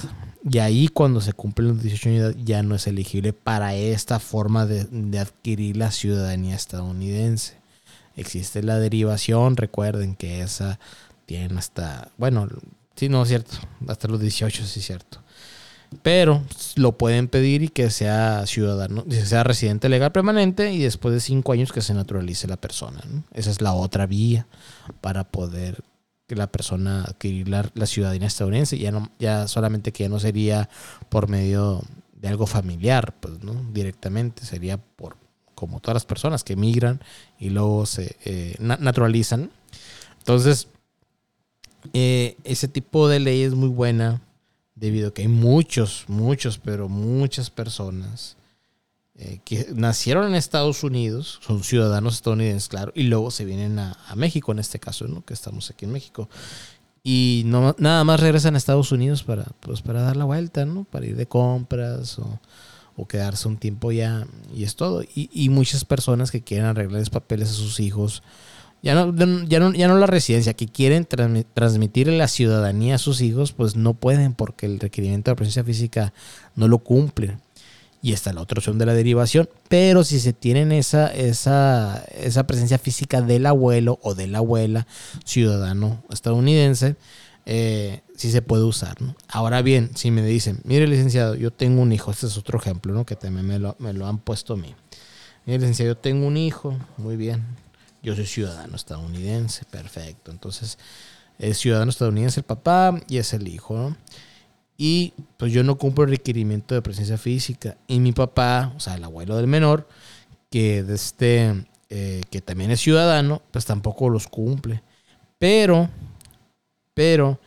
Y 0.51 0.57
ahí 0.57 0.89
cuando 0.89 1.21
se 1.21 1.35
cumplen 1.35 1.69
los 1.69 1.83
18 1.83 2.09
años 2.09 2.23
de 2.23 2.31
edad 2.31 2.47
ya 2.47 2.63
no 2.63 2.77
es 2.77 2.87
elegible 2.87 3.35
para 3.35 3.75
esta 3.75 4.21
forma 4.21 4.65
de, 4.65 4.85
de 4.85 5.19
adquirir 5.19 5.77
la 5.77 5.91
ciudadanía 5.91 6.57
estadounidense. 6.57 7.59
Existe 8.17 8.63
la 8.63 8.79
derivación, 8.79 9.59
recuerden 9.59 10.17
que 10.17 10.41
esa 10.41 10.81
tienen 11.29 11.59
hasta, 11.59 12.11
bueno, 12.17 12.49
sí, 12.97 13.11
no 13.11 13.23
es 13.23 13.29
cierto, 13.29 13.59
hasta 13.87 14.09
los 14.09 14.19
18, 14.19 14.65
sí 14.65 14.81
es 14.81 14.87
cierto. 14.87 15.23
Pero 16.03 16.43
lo 16.77 16.97
pueden 16.97 17.29
pedir 17.29 17.63
y 17.63 17.69
que 17.69 17.91
sea 17.91 18.47
ciudadano, 18.47 19.05
sea 19.11 19.45
residente 19.45 19.91
legal 19.91 20.11
permanente 20.11 20.73
y 20.73 20.79
después 20.79 21.13
de 21.13 21.21
cinco 21.21 21.53
años 21.53 21.71
que 21.71 21.83
se 21.83 21.93
naturalice 21.93 22.49
la 22.49 22.57
persona. 22.57 23.03
Esa 23.35 23.51
es 23.51 23.61
la 23.61 23.75
otra 23.75 24.07
vía 24.07 24.47
para 25.03 25.25
poder 25.25 25.85
que 26.27 26.35
la 26.35 26.47
persona 26.47 27.05
adquirir 27.05 27.49
la, 27.49 27.87
ciudadanía 27.87 28.27
estadounidense. 28.27 28.79
Ya, 28.79 28.91
no, 28.91 29.11
ya 29.19 29.49
solamente 29.49 29.93
que 29.93 30.05
ya 30.05 30.09
no 30.09 30.21
sería 30.21 30.71
por 31.11 31.29
medio 31.29 31.83
de 32.15 32.29
algo 32.29 32.47
familiar, 32.47 33.15
pues, 33.21 33.43
¿no? 33.43 33.53
Directamente, 33.73 34.47
sería 34.47 34.79
por 34.79 35.17
como 35.55 35.81
todas 35.81 35.97
las 35.97 36.07
personas 36.07 36.43
que 36.43 36.55
emigran 36.55 37.03
y 37.39 37.51
luego 37.51 37.85
se 37.85 38.17
eh, 38.25 38.57
naturalizan. 38.61 39.51
Entonces, 40.19 40.69
eh, 41.93 42.37
ese 42.45 42.69
tipo 42.69 43.09
de 43.09 43.21
ley 43.21 43.43
es 43.43 43.55
muy 43.55 43.69
buena 43.69 44.23
debido 44.75 45.09
a 45.09 45.15
que 45.15 45.23
hay 45.23 45.29
muchos, 45.29 46.05
muchos, 46.09 46.59
pero 46.59 46.89
muchas 46.89 47.51
personas 47.51 48.37
eh, 49.17 49.41
que 49.45 49.67
nacieron 49.75 50.29
en 50.29 50.35
Estados 50.37 50.85
Unidos, 50.85 51.41
son 51.45 51.65
ciudadanos 51.65 52.15
estadounidenses, 52.15 52.69
claro, 52.69 52.93
y 52.95 53.05
luego 53.05 53.33
se 53.33 53.45
vienen 53.45 53.79
a, 53.79 53.97
México 54.15 54.53
en 54.53 54.61
este 54.61 54.79
caso, 54.79 55.09
¿no? 55.09 55.25
que 55.25 55.35
estamos 55.35 55.71
aquí 55.71 55.87
en 55.87 55.93
México. 55.93 56.29
Y 57.03 57.43
no, 57.47 57.75
nada 57.79 58.05
más 58.05 58.21
regresan 58.21 58.55
a 58.55 58.59
Estados 58.59 58.93
Unidos 58.93 59.25
para, 59.25 59.45
pues, 59.61 59.83
para 59.83 60.03
dar 60.03 60.17
la 60.17 60.25
vuelta, 60.25 60.67
¿no? 60.67 60.85
Para 60.85 61.07
ir 61.07 61.17
de 61.17 61.27
compras 61.27 62.19
o, 62.19 62.39
quedarse 63.09 63.47
un 63.47 63.57
tiempo 63.57 63.93
ya 63.93 64.27
y 64.55 64.65
es 64.65 64.75
todo. 64.75 65.03
Y, 65.03 65.31
y 65.33 65.49
muchas 65.49 65.85
personas 65.85 66.33
que 66.33 66.43
quieren 66.43 66.67
arreglarles 66.67 67.11
papeles 67.11 67.51
a 67.51 67.55
sus 67.55 67.79
hijos 67.79 68.25
ya 68.83 68.95
no, 68.95 69.13
ya 69.45 69.59
no, 69.59 69.73
ya 69.73 69.89
no 69.89 69.99
la 69.99 70.07
residencia, 70.07 70.55
que 70.55 70.67
quieren 70.67 71.07
transmitir 71.07 72.09
la 72.09 72.29
ciudadanía 72.29 72.95
a 72.95 72.99
sus 72.99 73.21
hijos, 73.21 73.53
pues 73.53 73.77
no 73.77 73.95
pueden 73.95 74.35
porque 74.35 74.67
el 74.67 74.79
requerimiento 74.79 75.31
de 75.31 75.37
presencia 75.37 75.65
física 75.65 76.13
no 76.55 76.69
lo 76.69 76.79
cumplen. 76.79 77.41
Y 78.01 78.13
está 78.13 78.33
la 78.33 78.43
otra 78.43 78.61
opción 78.61 78.79
de 78.79 78.87
la 78.87 78.95
derivación. 78.95 79.49
Pero 79.69 80.05
si 80.05 80.21
se 80.21 80.33
tienen 80.33 80.71
esa, 80.71 81.13
esa, 81.13 82.05
esa 82.17 82.47
presencia 82.47 82.79
física 82.79 83.23
del 83.23 83.45
abuelo 83.47 83.99
o 84.03 84.15
de 84.15 84.29
la 84.29 84.39
abuela 84.39 84.87
ciudadano 85.25 86.05
estadounidense, 86.09 86.95
eh, 87.45 88.03
sí 88.15 88.31
se 88.31 88.41
puede 88.41 88.63
usar. 88.63 88.97
Ahora 89.27 89.63
bien, 89.63 89.91
si 89.97 90.13
me 90.13 90.23
dicen, 90.23 90.61
mire 90.63 90.87
licenciado, 90.87 91.35
yo 91.35 91.51
tengo 91.51 91.83
un 91.83 91.93
hijo, 91.93 92.13
este 92.13 92.27
es 92.27 92.39
otro 92.39 92.61
ejemplo 92.61 92.95
¿no? 92.95 93.05
que 93.05 93.17
también 93.17 93.47
me 93.47 93.59
lo, 93.59 93.75
me 93.81 93.93
lo 93.93 94.07
han 94.07 94.19
puesto 94.19 94.53
a 94.53 94.57
mí. 94.57 94.77
Mire 95.45 95.59
licenciado, 95.59 95.95
yo 95.95 95.97
tengo 95.97 96.27
un 96.27 96.37
hijo, 96.37 96.77
muy 96.99 97.17
bien, 97.17 97.43
yo 98.03 98.15
soy 98.15 98.27
ciudadano 98.27 98.77
estadounidense, 98.77 99.65
perfecto. 99.65 100.31
Entonces, 100.31 100.79
es 101.39 101.59
ciudadano 101.59 101.91
estadounidense 101.91 102.41
el 102.41 102.47
papá 102.47 103.01
y 103.09 103.19
es 103.19 103.33
el 103.33 103.49
hijo, 103.49 103.77
¿no? 103.77 103.97
Y 104.77 105.13
pues 105.37 105.53
yo 105.53 105.65
no 105.65 105.77
cumplo 105.77 106.05
el 106.05 106.11
requerimiento 106.11 106.75
de 106.75 106.83
presencia 106.83 107.19
física. 107.19 107.77
Y 107.89 107.99
mi 107.99 108.13
papá, 108.13 108.73
o 108.77 108.81
sea, 108.81 108.95
el 108.95 109.05
abuelo 109.05 109.37
del 109.37 109.49
menor, 109.49 109.89
que, 110.51 110.79
este, 110.89 111.67
que 111.89 112.41
también 112.45 112.71
es 112.71 112.81
ciudadano, 112.81 113.43
pues 113.51 113.65
tampoco 113.65 114.09
los 114.09 114.29
cumple. 114.29 114.83
Pero, 115.39 115.89
pero, 116.95 117.41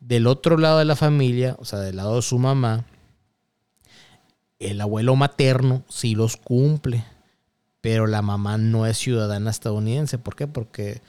del 0.00 0.26
otro 0.26 0.56
lado 0.56 0.78
de 0.78 0.86
la 0.86 0.96
familia, 0.96 1.56
o 1.58 1.66
sea, 1.66 1.80
del 1.80 1.96
lado 1.96 2.16
de 2.16 2.22
su 2.22 2.38
mamá, 2.38 2.86
el 4.58 4.80
abuelo 4.80 5.14
materno 5.14 5.82
sí 5.88 6.14
los 6.14 6.38
cumple 6.38 7.04
pero 7.80 8.06
la 8.06 8.22
mamá 8.22 8.58
no 8.58 8.86
es 8.86 8.98
ciudadana 8.98 9.50
estadounidense. 9.50 10.18
¿Por 10.18 10.36
qué? 10.36 10.46
Porque, 10.46 11.00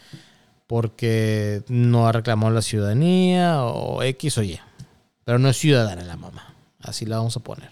porque 0.68 1.64
no 1.68 2.08
ha 2.08 2.12
reclamado 2.12 2.54
la 2.54 2.62
ciudadanía 2.62 3.64
o 3.64 4.04
X 4.04 4.38
o 4.38 4.44
Y. 4.44 4.60
Pero 5.24 5.40
no 5.40 5.50
es 5.50 5.58
ciudadana 5.58 6.04
la 6.04 6.18
mamá. 6.18 6.54
Así 6.82 7.06
la 7.06 7.18
vamos 7.18 7.36
a 7.38 7.42
poner. 7.42 7.72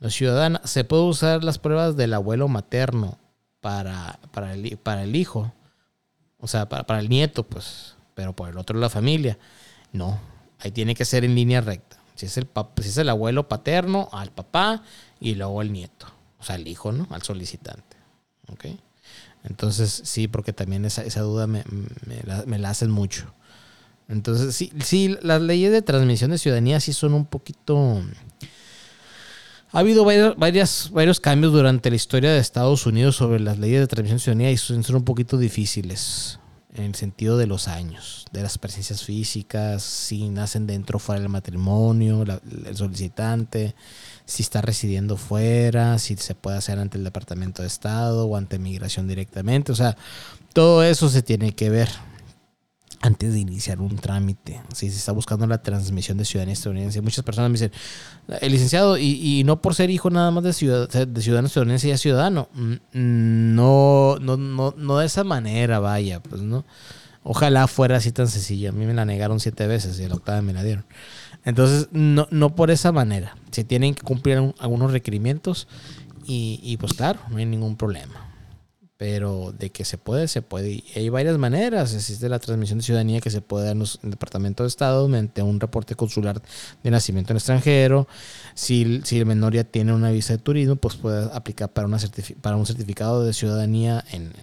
No 0.00 0.08
es 0.08 0.14
ciudadana. 0.14 0.60
Se 0.64 0.84
puede 0.84 1.02
usar 1.02 1.44
las 1.44 1.58
pruebas 1.58 1.96
del 1.96 2.14
abuelo 2.14 2.48
materno 2.48 3.18
para, 3.60 4.18
para, 4.32 4.54
el, 4.54 4.76
para 4.78 5.02
el 5.04 5.14
hijo. 5.16 5.52
O 6.38 6.48
sea, 6.48 6.68
para, 6.68 6.84
para 6.84 7.00
el 7.00 7.08
nieto, 7.08 7.44
pues. 7.44 7.96
Pero 8.14 8.34
por 8.34 8.48
el 8.48 8.58
otro 8.58 8.78
la 8.78 8.88
familia. 8.88 9.38
No. 9.92 10.18
Ahí 10.58 10.70
tiene 10.72 10.94
que 10.94 11.04
ser 11.04 11.24
en 11.24 11.34
línea 11.34 11.60
recta. 11.60 11.96
Si 12.14 12.26
es 12.26 12.36
el, 12.36 12.48
si 12.82 12.88
es 12.88 12.98
el 12.98 13.08
abuelo 13.08 13.48
paterno, 13.48 14.08
al 14.12 14.30
papá 14.30 14.82
y 15.20 15.36
luego 15.36 15.62
el 15.62 15.72
nieto. 15.72 16.06
O 16.38 16.44
sea, 16.44 16.56
al 16.56 16.68
hijo, 16.68 16.92
¿no? 16.92 17.06
Al 17.10 17.22
solicitante. 17.22 17.89
¿Ok? 18.52 18.66
Entonces, 19.44 20.02
sí, 20.04 20.28
porque 20.28 20.52
también 20.52 20.84
esa, 20.84 21.02
esa 21.02 21.22
duda 21.22 21.46
me, 21.46 21.64
la, 22.24 22.70
hacen 22.70 22.90
mucho. 22.90 23.32
Entonces, 24.08 24.54
sí, 24.54 24.72
sí, 24.82 25.16
las 25.22 25.40
leyes 25.40 25.72
de 25.72 25.82
transmisión 25.82 26.30
de 26.30 26.38
ciudadanía 26.38 26.80
sí 26.80 26.92
son 26.92 27.14
un 27.14 27.26
poquito... 27.26 28.02
Ha 29.72 29.78
habido 29.78 30.04
varios, 30.04 30.90
varios 30.90 31.20
cambios 31.20 31.52
durante 31.52 31.90
la 31.90 31.96
historia 31.96 32.32
de 32.32 32.38
Estados 32.40 32.86
Unidos 32.86 33.14
sobre 33.16 33.38
las 33.38 33.58
leyes 33.58 33.80
de 33.80 33.86
transmisión 33.86 34.16
de 34.16 34.22
ciudadanía 34.22 34.50
y 34.50 34.56
son 34.56 34.96
un 34.96 35.04
poquito 35.04 35.38
difíciles 35.38 36.40
en 36.74 36.84
el 36.84 36.94
sentido 36.94 37.36
de 37.36 37.46
los 37.46 37.68
años, 37.68 38.26
de 38.32 38.42
las 38.42 38.58
presencias 38.58 39.02
físicas, 39.02 39.82
si 39.82 40.28
nacen 40.28 40.66
dentro 40.66 40.96
o 40.96 41.00
fuera 41.00 41.20
del 41.20 41.28
matrimonio, 41.28 42.22
el 42.22 42.76
solicitante, 42.76 43.74
si 44.24 44.42
está 44.42 44.60
residiendo 44.60 45.16
fuera, 45.16 45.98
si 45.98 46.16
se 46.16 46.34
puede 46.34 46.58
hacer 46.58 46.78
ante 46.78 46.98
el 46.98 47.04
Departamento 47.04 47.62
de 47.62 47.68
Estado 47.68 48.26
o 48.26 48.36
ante 48.36 48.58
migración 48.58 49.08
directamente. 49.08 49.72
O 49.72 49.74
sea, 49.74 49.96
todo 50.52 50.84
eso 50.84 51.08
se 51.08 51.22
tiene 51.22 51.52
que 51.52 51.70
ver 51.70 51.88
antes 53.00 53.32
de 53.32 53.40
iniciar 53.40 53.80
un 53.80 53.96
trámite. 53.96 54.60
Si 54.74 54.90
se 54.90 54.96
está 54.96 55.12
buscando 55.12 55.46
la 55.46 55.62
transmisión 55.62 56.18
de 56.18 56.24
ciudadanía 56.24 56.52
estadounidense, 56.52 57.00
muchas 57.00 57.24
personas 57.24 57.50
me 57.50 57.54
dicen, 57.54 57.72
el 58.40 58.52
licenciado, 58.52 58.98
y, 58.98 59.42
no 59.44 59.62
por 59.62 59.74
ser 59.74 59.90
hijo 59.90 60.10
nada 60.10 60.30
más 60.30 60.44
de, 60.44 60.50
de 60.50 61.22
ciudadano 61.22 61.46
estadounidense 61.46 61.88
ya 61.88 61.96
ciudadano. 61.96 62.48
Mm, 62.52 63.54
no, 63.54 64.16
no, 64.20 64.36
no, 64.36 64.74
no 64.76 64.98
de 64.98 65.06
esa 65.06 65.24
manera, 65.24 65.78
vaya, 65.78 66.20
pues 66.20 66.42
no. 66.42 66.64
Ojalá 67.22 67.66
fuera 67.66 67.96
así 67.96 68.12
tan 68.12 68.28
sencillo. 68.28 68.70
A 68.70 68.72
mí 68.72 68.86
me 68.86 68.94
la 68.94 69.04
negaron 69.04 69.40
siete 69.40 69.66
veces 69.66 69.98
y 70.00 70.08
la 70.08 70.14
octava 70.14 70.40
me 70.42 70.52
la 70.52 70.62
dieron. 70.62 70.84
Entonces, 71.44 71.88
no, 71.92 72.26
no 72.30 72.54
por 72.54 72.70
esa 72.70 72.92
manera. 72.92 73.36
Se 73.50 73.64
tienen 73.64 73.94
que 73.94 74.02
cumplir 74.02 74.54
algunos 74.58 74.92
requerimientos 74.92 75.68
y, 76.26 76.76
pues 76.76 76.92
claro, 76.92 77.18
no 77.28 77.38
hay 77.38 77.46
ningún 77.46 77.76
problema. 77.76 78.29
Pero 79.00 79.54
de 79.58 79.70
que 79.70 79.86
se 79.86 79.96
puede, 79.96 80.28
se 80.28 80.42
puede. 80.42 80.72
Y 80.72 80.84
hay 80.94 81.08
varias 81.08 81.38
maneras. 81.38 81.94
Existe 81.94 82.28
la 82.28 82.38
transmisión 82.38 82.80
de 82.80 82.84
ciudadanía 82.84 83.22
que 83.22 83.30
se 83.30 83.40
puede 83.40 83.64
dar 83.64 83.72
en 83.72 83.78
los 83.78 83.98
Departamento 84.02 84.62
de 84.62 84.66
Estado 84.66 85.08
mediante 85.08 85.40
un 85.40 85.58
reporte 85.58 85.94
consular 85.94 86.42
de 86.82 86.90
nacimiento 86.90 87.32
en 87.32 87.38
extranjero. 87.38 88.06
Si, 88.52 89.00
si 89.04 89.16
el 89.16 89.24
menor 89.24 89.54
ya 89.54 89.64
tiene 89.64 89.94
una 89.94 90.10
visa 90.10 90.34
de 90.34 90.38
turismo, 90.40 90.76
pues 90.76 90.96
puede 90.96 91.30
aplicar 91.32 91.72
para, 91.72 91.86
una 91.86 91.96
para 92.42 92.56
un 92.56 92.66
certificado 92.66 93.24
de 93.24 93.32
ciudadanía 93.32 94.04
en, 94.12 94.34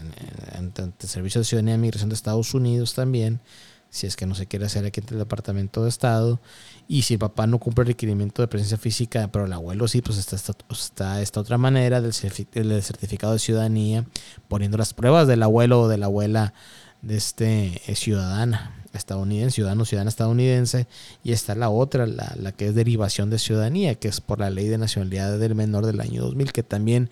en, 0.56 0.74
el 0.76 1.08
Servicio 1.08 1.42
de 1.42 1.46
Ciudadanía 1.46 1.76
y 1.76 1.78
Migración 1.78 2.10
de 2.10 2.16
Estados 2.16 2.56
Unidos 2.56 2.96
también 2.96 3.40
si 3.90 4.08
es 4.08 4.16
que 4.16 4.26
no 4.26 4.36
se 4.36 4.46
quiere 4.48 4.66
hacer 4.66 4.86
aquí 4.86 5.00
en 5.00 5.08
el 5.12 5.18
Departamento 5.20 5.84
de 5.84 5.90
Estado. 5.90 6.40
Y 6.88 7.04
si 7.04 7.16
el 7.16 7.20
papá 7.20 7.48
no 7.48 7.60
cumple 7.60 7.84
el 7.84 7.88
requerimiento 7.88 8.42
de 8.42 8.48
presencia 8.48 8.78
física, 8.78 9.30
pero 9.32 9.46
el 9.46 9.54
abuelo 9.54 9.88
sí, 9.88 10.02
pues 10.02 10.18
está, 10.18 10.36
está, 10.36 11.22
esta 11.22 11.40
otra 11.40 11.58
manera 11.58 12.02
del 12.02 12.14
certificado 12.14 13.34
de 13.34 13.40
ciudadanía, 13.40 14.06
poniendo 14.48 14.78
las 14.78 14.94
pruebas 14.94 15.28
del 15.28 15.44
abuelo 15.44 15.82
o 15.82 15.88
de 15.88 15.98
la 15.98 16.06
abuela 16.08 16.54
de 17.02 17.18
este 17.18 17.82
eh, 17.88 17.96
ciudadana 17.96 18.74
estadounidense, 18.98 19.56
ciudadano, 19.56 19.86
ciudadana 19.86 20.10
estadounidense, 20.10 20.88
y 21.24 21.32
está 21.32 21.56
la 21.56 21.70
otra, 21.70 22.06
la, 22.06 22.34
la, 22.38 22.52
que 22.52 22.68
es 22.68 22.76
derivación 22.76 23.30
de 23.30 23.40
ciudadanía, 23.40 23.96
que 23.96 24.08
es 24.08 24.22
por 24.22 24.40
la 24.40 24.50
ley 24.50 24.68
de 24.68 24.78
nacionalidad 24.78 25.38
del 25.40 25.56
menor 25.56 25.86
del 25.86 26.02
año 26.02 26.22
2000, 26.24 26.52
que 26.52 26.64
también 26.64 27.10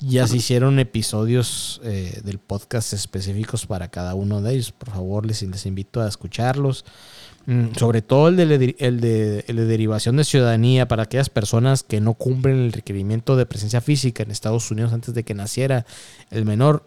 ya 0.00 0.26
se 0.26 0.36
hicieron 0.36 0.78
episodios 0.78 1.80
eh, 1.82 2.20
del 2.24 2.38
podcast 2.38 2.92
específicos 2.92 3.66
para 3.66 3.88
cada 3.88 4.14
uno 4.14 4.40
de 4.40 4.54
ellos. 4.54 4.72
Por 4.72 4.90
favor, 4.90 5.26
les, 5.26 5.42
invito 5.66 6.00
a 6.00 6.08
escucharlos. 6.08 6.84
Mm, 7.46 7.74
sobre 7.76 8.02
todo 8.02 8.28
el 8.28 8.36
de, 8.36 8.76
el, 8.78 9.00
de, 9.00 9.44
el 9.48 9.56
de 9.56 9.64
derivación 9.64 10.16
de 10.16 10.24
ciudadanía 10.24 10.86
para 10.86 11.04
aquellas 11.04 11.30
personas 11.30 11.82
que 11.82 12.00
no 12.00 12.14
cumplen 12.14 12.56
el 12.56 12.72
requerimiento 12.72 13.36
de 13.36 13.46
presencia 13.46 13.80
física 13.80 14.22
en 14.22 14.30
Estados 14.30 14.70
Unidos 14.70 14.92
antes 14.92 15.14
de 15.14 15.24
que 15.24 15.34
naciera 15.34 15.86
el 16.30 16.44
menor. 16.44 16.84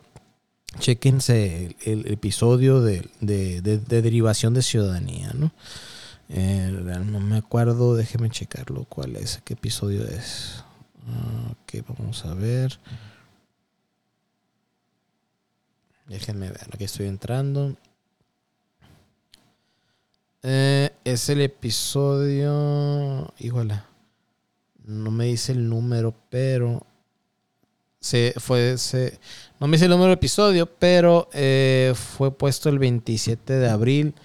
Chequense 0.79 1.75
el, 1.83 2.11
episodio 2.11 2.81
de, 2.81 3.09
derivación 3.19 4.53
de 4.53 4.61
ciudadanía, 4.61 5.31
¿no? 5.33 5.51
Eh, 6.29 6.71
no 7.05 7.19
me 7.19 7.37
acuerdo, 7.37 7.95
déjeme 7.95 8.29
checarlo. 8.29 8.85
¿Cuál 8.85 9.17
es? 9.17 9.41
¿Qué 9.43 9.53
episodio 9.53 10.05
es? 10.05 10.63
Ok, 11.51 11.83
vamos 11.87 12.25
a 12.25 12.33
ver. 12.33 12.79
Déjenme 16.07 16.49
ver, 16.49 16.67
aquí 16.73 16.85
estoy 16.85 17.07
entrando. 17.07 17.75
Eh, 20.43 20.89
es 21.03 21.29
el 21.29 21.41
episodio. 21.41 23.33
Híjole. 23.39 23.81
No 24.85 25.11
me 25.11 25.25
dice 25.25 25.51
el 25.51 25.69
número, 25.69 26.13
pero. 26.29 26.85
Se 28.01 28.33
fue. 28.37 28.77
Se, 28.77 29.17
no 29.59 29.67
me 29.67 29.77
dice 29.77 29.85
el 29.85 29.91
número 29.91 30.09
del 30.09 30.17
episodio, 30.17 30.65
pero 30.65 31.29
eh, 31.31 31.93
fue 31.95 32.35
puesto 32.35 32.67
el 32.67 32.79
27 32.79 33.53
de 33.53 33.69
abril 33.69 34.15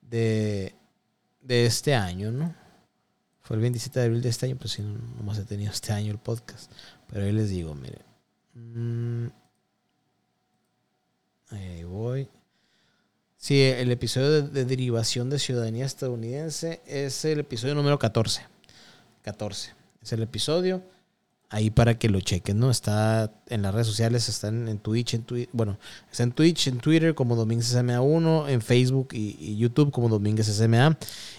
de, 0.00 0.74
de 1.42 1.66
este 1.66 1.94
año, 1.94 2.30
¿no? 2.30 2.54
Fue 3.42 3.56
el 3.56 3.60
27 3.60 3.98
de 3.98 4.06
abril 4.06 4.22
de 4.22 4.28
este 4.28 4.46
año, 4.46 4.56
pues 4.56 4.72
si 4.72 4.82
no, 4.82 4.96
nomás 5.18 5.36
he 5.38 5.44
tenido 5.44 5.72
este 5.72 5.92
año 5.92 6.12
el 6.12 6.18
podcast. 6.18 6.70
Pero 7.08 7.26
ahí 7.26 7.32
les 7.32 7.50
digo, 7.50 7.74
mire. 7.74 7.98
Mm, 8.54 9.26
ahí 11.50 11.84
voy. 11.84 12.28
Sí, 13.36 13.60
el 13.60 13.90
episodio 13.90 14.42
de, 14.42 14.64
derivación 14.64 15.28
de 15.28 15.40
ciudadanía 15.40 15.84
estadounidense 15.84 16.80
es 16.86 17.24
el 17.24 17.40
episodio 17.40 17.74
número 17.74 17.98
14. 17.98 18.46
14. 19.22 19.72
Es 20.00 20.12
el 20.12 20.22
episodio. 20.22 20.80
Ahí 21.52 21.68
para 21.68 21.98
que 21.98 22.08
lo 22.08 22.18
chequen, 22.20 22.58
¿no? 22.58 22.70
Está 22.70 23.30
en 23.48 23.60
las 23.60 23.74
redes 23.74 23.86
sociales, 23.86 24.26
está 24.30 24.48
en, 24.48 24.78
Twitch, 24.78 25.12
en 25.12 25.22
Twitter, 25.22 25.50
bueno, 25.52 25.78
está 26.10 26.22
en 26.22 26.32
Twitch, 26.32 26.68
en 26.68 26.78
Twitter 26.78 27.14
como 27.14 27.36
Domínguez 27.36 27.74
SMA1, 27.76 28.48
en 28.48 28.62
Facebook 28.62 29.08
y, 29.12 29.36
y 29.38 29.58
YouTube 29.58 29.92
como 29.92 30.08
Domínguez 30.08 30.46
SMA 30.46 30.96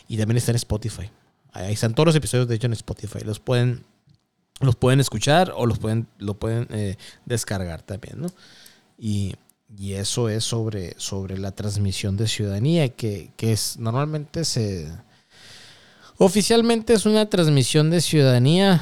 y 0.08 0.18
también 0.18 0.38
está 0.38 0.52
en 0.52 0.58
Spotify. 0.58 1.10
Ahí 1.52 1.74
están 1.74 1.96
todos 1.96 2.06
los 2.06 2.16
episodios, 2.16 2.48
de 2.48 2.56
hecho, 2.56 2.68
en 2.68 2.74
Spotify. 2.74 3.20
Los 3.26 3.40
pueden, 3.40 3.84
los 4.60 4.76
pueden 4.76 5.00
escuchar 5.00 5.52
o 5.56 5.66
los 5.66 5.80
pueden, 5.80 6.08
lo 6.20 6.36
pueden 6.36 6.68
eh, 6.72 6.98
descargar 7.26 7.82
también, 7.82 8.22
¿no? 8.22 8.28
Y, 8.98 9.36
eso 9.80 10.30
es 10.30 10.44
sobre, 10.44 10.94
sobre 10.98 11.40
la 11.40 11.52
transmisión 11.52 12.16
de 12.16 12.28
ciudadanía, 12.28 12.90
que, 12.90 13.32
que 13.36 13.54
es 13.54 13.78
normalmente 13.80 14.46
se 14.46 14.88
Oficialmente 16.26 16.94
es 16.94 17.06
una 17.06 17.30
transmisión 17.30 17.90
de 17.90 18.00
ciudadanía 18.00 18.82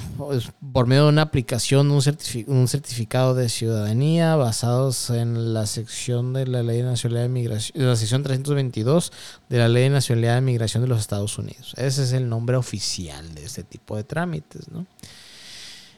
por 0.72 0.86
medio 0.86 1.06
de 1.06 1.10
una 1.10 1.24
aplicación, 1.24 1.90
un, 1.90 2.68
certificado 2.68 3.34
de 3.34 3.50
ciudadanía 3.50 4.36
basados 4.36 5.10
en 5.10 5.52
la 5.52 5.66
sección 5.66 6.34
de 6.34 6.46
la 6.46 6.62
Ley 6.62 6.78
de 6.78 6.84
Nacionalidad 6.84 7.24
de 7.24 7.30
Migración, 7.30 7.84
la 7.84 7.96
sección 7.96 8.22
322 8.22 9.12
de 9.50 9.58
la 9.58 9.70
Ley 9.70 9.86
de 9.86 9.90
Nacionalidad 9.90 10.36
de 10.36 10.42
Migración 10.42 10.84
de 10.84 10.90
los 10.90 11.00
Estados 11.00 11.36
Unidos. 11.40 11.74
Ese 11.78 12.04
es 12.04 12.14
el 12.14 12.30
nombre 12.30 12.58
oficial 12.58 13.34
de 13.34 13.44
este 13.44 13.64
tipo 13.64 13.98
de 13.98 14.04
trámites, 14.04 14.70
¿no? 14.70 14.86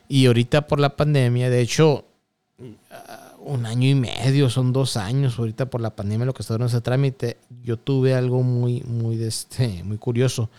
Y 0.07 0.27
ahorita 0.27 0.65
por 0.65 0.79
la 0.79 0.95
pandemia, 0.95 1.49
de 1.49 1.59
hecho, 1.59 2.05
un 3.39 3.65
año 3.65 3.89
y 3.89 3.95
medio, 3.95 4.49
son 4.49 4.71
dos 4.71 4.95
años 4.95 5.37
ahorita 5.37 5.65
por 5.65 5.81
la 5.81 5.93
pandemia 5.93 6.25
lo 6.25 6.33
que 6.33 6.41
está 6.41 6.53
dando 6.53 6.67
ese 6.67 6.79
trámite, 6.79 7.35
yo 7.65 7.75
tuve 7.75 8.13
algo 8.15 8.43
muy, 8.43 8.79
muy, 8.83 9.21
este, 9.21 9.83
muy 9.83 9.97
curioso 9.97 10.49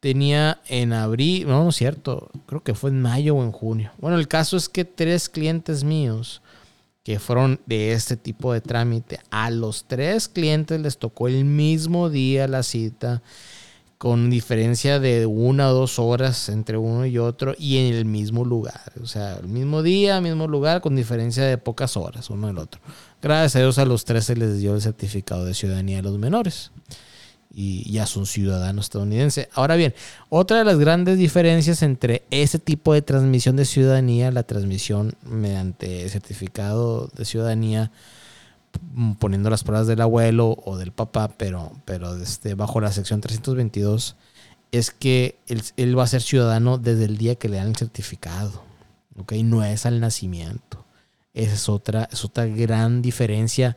tenía 0.00 0.60
en 0.66 0.92
abril, 0.92 1.46
no, 1.46 1.62
no 1.62 1.70
es 1.70 1.76
cierto, 1.76 2.30
creo 2.46 2.62
que 2.62 2.74
fue 2.74 2.90
en 2.90 3.02
mayo 3.02 3.36
o 3.36 3.44
en 3.44 3.52
junio. 3.52 3.92
Bueno, 3.98 4.18
el 4.18 4.28
caso 4.28 4.56
es 4.56 4.68
que 4.68 4.84
tres 4.84 5.28
clientes 5.28 5.84
míos 5.84 6.42
que 7.04 7.18
fueron 7.18 7.60
de 7.66 7.92
este 7.92 8.16
tipo 8.16 8.52
de 8.52 8.60
trámite, 8.60 9.20
a 9.30 9.50
los 9.50 9.84
tres 9.86 10.28
clientes 10.28 10.80
les 10.80 10.98
tocó 10.98 11.28
el 11.28 11.44
mismo 11.44 12.10
día 12.10 12.48
la 12.48 12.62
cita, 12.62 13.22
con 13.98 14.30
diferencia 14.30 14.98
de 14.98 15.26
una 15.26 15.68
o 15.68 15.74
dos 15.74 15.98
horas 15.98 16.48
entre 16.48 16.78
uno 16.78 17.04
y 17.04 17.18
otro 17.18 17.54
y 17.58 17.76
en 17.76 17.94
el 17.94 18.06
mismo 18.06 18.46
lugar. 18.46 18.92
O 19.02 19.06
sea, 19.06 19.36
el 19.36 19.48
mismo 19.48 19.82
día, 19.82 20.22
mismo 20.22 20.48
lugar, 20.48 20.80
con 20.80 20.96
diferencia 20.96 21.44
de 21.44 21.58
pocas 21.58 21.98
horas 21.98 22.30
uno 22.30 22.46
del 22.46 22.56
otro. 22.56 22.80
Gracias 23.20 23.56
a 23.56 23.58
Dios 23.58 23.78
a 23.78 23.84
los 23.84 24.06
tres 24.06 24.24
se 24.24 24.36
les 24.36 24.58
dio 24.58 24.74
el 24.74 24.80
certificado 24.80 25.44
de 25.44 25.52
ciudadanía 25.52 25.98
a 25.98 26.02
los 26.02 26.16
menores 26.16 26.70
y 27.52 27.90
ya 27.90 28.06
son 28.06 28.26
ciudadanos 28.26 28.86
estadounidenses. 28.86 29.48
Ahora 29.54 29.76
bien, 29.76 29.94
otra 30.28 30.58
de 30.58 30.64
las 30.64 30.78
grandes 30.78 31.18
diferencias 31.18 31.82
entre 31.82 32.22
ese 32.30 32.58
tipo 32.58 32.94
de 32.94 33.02
transmisión 33.02 33.56
de 33.56 33.64
ciudadanía, 33.64 34.30
la 34.30 34.44
transmisión 34.44 35.14
mediante 35.22 36.08
certificado 36.08 37.08
de 37.16 37.24
ciudadanía, 37.24 37.90
mm, 38.94 39.14
poniendo 39.14 39.50
las 39.50 39.64
pruebas 39.64 39.86
del 39.88 40.00
abuelo 40.00 40.56
o 40.64 40.76
del 40.76 40.92
papá, 40.92 41.28
pero, 41.36 41.72
pero 41.84 42.16
este, 42.16 42.54
bajo 42.54 42.80
la 42.80 42.92
sección 42.92 43.20
322, 43.20 44.16
es 44.72 44.92
que 44.92 45.36
él, 45.76 45.98
va 45.98 46.04
a 46.04 46.06
ser 46.06 46.22
ciudadano 46.22 46.78
desde 46.78 47.04
el 47.04 47.16
día 47.16 47.34
que 47.34 47.48
le 47.48 47.56
dan 47.56 47.68
el 47.68 47.76
certificado. 47.76 48.62
¿ok? 49.18 49.32
No 49.44 49.64
es 49.64 49.86
al 49.86 49.98
nacimiento. 50.00 50.84
Esa 51.34 51.54
es 51.54 51.68
otra, 51.68 52.08
es 52.12 52.24
otra 52.24 52.46
gran 52.46 53.02
diferencia 53.02 53.76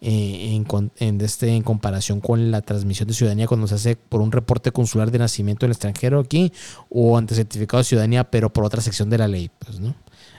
eh, 0.00 0.62
en, 0.98 1.20
este, 1.20 1.48
en 1.48 1.62
comparación 1.62 2.20
con 2.20 2.50
la 2.50 2.60
transmisión 2.60 3.08
de 3.08 3.14
ciudadanía 3.14 3.46
cuando 3.46 3.66
se 3.66 3.76
hace 3.76 3.96
por 3.96 4.20
un 4.20 4.32
reporte 4.32 4.72
consular 4.72 5.10
de 5.10 5.18
nacimiento 5.18 5.64
del 5.64 5.72
extranjero 5.72 6.20
aquí 6.20 6.52
o 6.90 7.16
ante 7.16 7.34
certificado 7.34 7.78
de 7.78 7.84
ciudadanía, 7.84 8.24
pero 8.24 8.52
por 8.52 8.64
otra 8.64 8.82
sección 8.82 9.10
de 9.10 9.18
la 9.18 9.28
ley. 9.28 9.50
Pues, 9.58 9.80
¿no? 9.80 9.94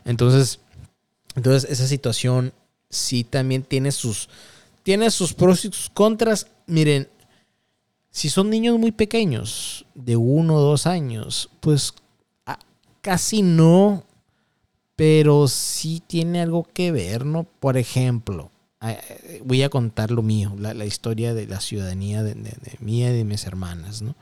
Entonces, 0.05 0.59
entonces, 1.35 1.69
esa 1.69 1.87
situación 1.87 2.53
sí 2.89 3.23
también 3.23 3.63
tiene 3.63 3.91
sus, 3.91 4.29
tiene 4.83 5.11
sus 5.11 5.33
pros 5.33 5.65
y 5.65 5.71
sus 5.71 5.89
contras. 5.89 6.47
Miren, 6.65 7.09
si 8.09 8.29
son 8.29 8.49
niños 8.49 8.79
muy 8.79 8.91
pequeños, 8.91 9.85
de 9.93 10.15
uno 10.15 10.55
o 10.55 10.61
dos 10.61 10.87
años, 10.87 11.49
pues 11.59 11.93
casi 13.01 13.41
no, 13.41 14.03
pero 14.95 15.47
sí 15.47 16.01
tiene 16.05 16.41
algo 16.41 16.63
que 16.73 16.91
ver, 16.91 17.25
¿no? 17.25 17.43
Por 17.43 17.77
ejemplo, 17.77 18.49
voy 19.43 19.63
a 19.63 19.69
contar 19.69 20.11
lo 20.11 20.21
mío, 20.21 20.53
la, 20.57 20.85
historia 20.85 21.33
de 21.33 21.47
la 21.47 21.59
ciudadanía 21.59 22.23
de, 22.23 22.35
mía 22.79 23.11
y 23.11 23.17
de 23.17 23.23
mis 23.23 23.45
hermanas. 23.45 24.01
¿no? 24.01 24.15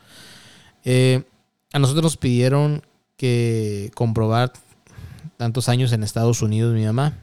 Eh, 0.83 1.23
a 1.71 1.79
nosotros 1.79 2.03
nos 2.03 2.17
pidieron 2.17 2.83
que 3.17 3.91
comprobar 3.95 4.53
tantos 5.37 5.69
años 5.69 5.91
en 5.91 6.03
Estados 6.03 6.41
Unidos 6.41 6.73
mi 6.73 6.85
mamá. 6.85 7.17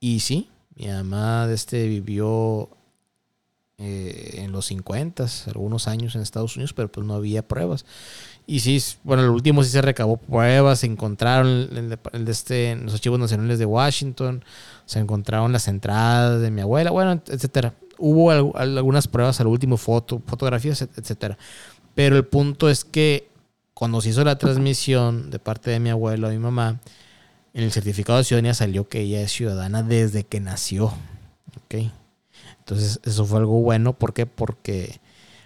Y 0.00 0.20
sí, 0.20 0.48
mi 0.74 0.88
mamá 0.88 1.48
este, 1.50 1.86
vivió 1.86 2.68
eh, 3.84 4.42
en 4.44 4.52
los 4.52 4.66
50, 4.66 5.26
algunos 5.48 5.88
años 5.88 6.14
en 6.14 6.22
Estados 6.22 6.54
Unidos, 6.54 6.72
pero 6.72 6.86
pues 6.86 7.04
no 7.04 7.14
había 7.14 7.42
pruebas. 7.42 7.84
Y 8.46 8.60
sí, 8.60 8.80
bueno, 9.02 9.24
el 9.24 9.30
último 9.30 9.64
sí 9.64 9.70
se 9.70 9.82
recabó 9.82 10.18
pruebas, 10.18 10.78
se 10.78 10.86
encontraron 10.86 11.48
el, 11.48 12.28
este, 12.28 12.76
los 12.76 12.94
archivos 12.94 13.18
nacionales 13.18 13.58
de 13.58 13.66
Washington, 13.66 14.44
se 14.86 15.00
encontraron 15.00 15.50
las 15.50 15.66
entradas 15.66 16.40
de 16.40 16.52
mi 16.52 16.60
abuela, 16.60 16.92
bueno, 16.92 17.20
etcétera. 17.26 17.74
Hubo 17.98 18.30
algunas 18.30 19.08
pruebas 19.08 19.40
al 19.40 19.48
último, 19.48 19.76
foto, 19.76 20.22
fotografías, 20.26 20.82
etcétera. 20.82 21.36
Pero 21.96 22.16
el 22.16 22.24
punto 22.24 22.70
es 22.70 22.84
que 22.84 23.28
cuando 23.74 24.00
se 24.00 24.10
hizo 24.10 24.22
la 24.22 24.38
transmisión 24.38 25.30
de 25.30 25.40
parte 25.40 25.72
de 25.72 25.80
mi 25.80 25.90
abuelo 25.90 26.28
a 26.28 26.30
mi 26.30 26.38
mamá, 26.38 26.78
En 27.52 27.64
el 27.64 27.72
certificado 27.72 28.18
de 28.18 28.24
ciudadanía 28.24 28.54
salió 28.54 28.88
que 28.88 29.00
ella 29.00 29.20
es 29.22 29.32
ciudadana 29.32 29.82
desde 29.82 30.24
que 30.24 30.40
nació. 30.40 30.86
¿Ok? 31.64 31.90
Entonces, 32.62 33.00
eso 33.04 33.24
fue 33.24 33.38
algo 33.38 33.60
bueno. 33.60 33.92
¿Por 33.92 34.14
qué? 34.14 34.24
Porque, 34.24 35.00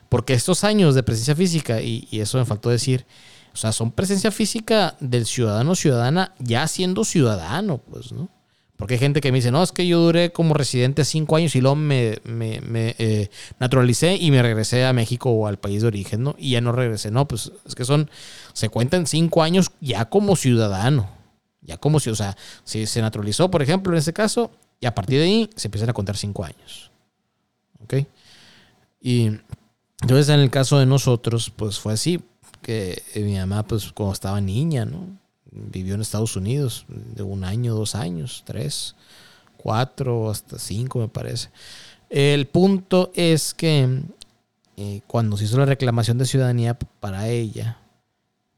porque 0.08 0.34
estos 0.34 0.64
años 0.64 0.94
de 0.94 1.02
presencia 1.02 1.34
física, 1.34 1.80
y, 1.80 2.06
eso 2.12 2.38
me 2.38 2.44
faltó 2.44 2.68
decir, 2.68 3.06
o 3.54 3.56
sea, 3.56 3.72
son 3.72 3.90
presencia 3.90 4.30
física 4.30 4.96
del 5.00 5.24
ciudadano 5.24 5.74
ciudadana 5.74 6.34
ya 6.38 6.68
siendo 6.68 7.04
ciudadano, 7.04 7.78
pues, 7.78 8.12
¿no? 8.12 8.28
Porque 8.76 8.94
hay 8.94 9.00
gente 9.00 9.22
que 9.22 9.32
me 9.32 9.38
dice, 9.38 9.50
no, 9.50 9.62
es 9.62 9.72
que 9.72 9.86
yo 9.86 9.98
duré 9.98 10.32
como 10.32 10.52
residente 10.52 11.06
cinco 11.06 11.36
años 11.36 11.56
y 11.56 11.62
luego 11.62 11.76
me, 11.76 12.20
me, 12.24 12.60
eh, 12.98 13.30
naturalicé 13.58 14.16
y 14.16 14.30
me 14.30 14.42
regresé 14.42 14.84
a 14.84 14.92
México 14.92 15.30
o 15.30 15.46
al 15.46 15.58
país 15.58 15.80
de 15.80 15.88
origen, 15.88 16.22
¿no? 16.22 16.36
Y 16.38 16.50
ya 16.50 16.60
no 16.60 16.72
regresé. 16.72 17.10
No, 17.10 17.26
pues 17.26 17.50
es 17.64 17.74
que 17.74 17.86
son, 17.86 18.10
se 18.52 18.68
cuentan 18.68 19.06
cinco 19.06 19.42
años 19.42 19.70
ya 19.80 20.04
como 20.10 20.36
ciudadano. 20.36 21.08
Ya 21.62 21.78
como 21.78 22.00
si, 22.00 22.10
o 22.10 22.14
sea, 22.14 22.36
si 22.64 22.84
se 22.84 23.00
naturalizó, 23.00 23.50
por 23.50 23.62
ejemplo, 23.62 23.94
en 23.94 23.98
ese 23.98 24.12
caso, 24.12 24.50
y 24.78 24.84
a 24.84 24.94
partir 24.94 25.20
de 25.20 25.24
ahí 25.24 25.50
se 25.56 25.68
empiezan 25.68 25.88
a 25.88 25.94
contar 25.94 26.18
cinco 26.18 26.44
años. 26.44 26.90
¿Ok? 27.82 27.94
Y 29.00 29.30
entonces 30.00 30.28
en 30.28 30.40
el 30.40 30.50
caso 30.50 30.78
de 30.78 30.86
nosotros, 30.86 31.52
pues 31.54 31.78
fue 31.78 31.92
así, 31.92 32.20
que 32.62 33.02
mi 33.16 33.36
mamá, 33.36 33.62
pues 33.62 33.92
cuando 33.92 34.12
estaba 34.12 34.40
niña, 34.40 34.84
¿no? 34.84 35.16
vivió 35.56 35.94
en 35.94 36.00
Estados 36.00 36.36
Unidos 36.36 36.84
de 36.88 37.22
un 37.22 37.44
año, 37.44 37.74
dos 37.74 37.94
años, 37.94 38.42
tres, 38.44 38.94
cuatro, 39.56 40.30
hasta 40.30 40.58
cinco 40.58 40.98
me 40.98 41.08
parece. 41.08 41.50
El 42.10 42.46
punto 42.46 43.10
es 43.14 43.54
que 43.54 44.02
eh, 44.76 45.00
cuando 45.06 45.36
se 45.36 45.44
hizo 45.44 45.58
la 45.58 45.64
reclamación 45.64 46.18
de 46.18 46.26
ciudadanía 46.26 46.78
para 47.00 47.28
ella, 47.28 47.78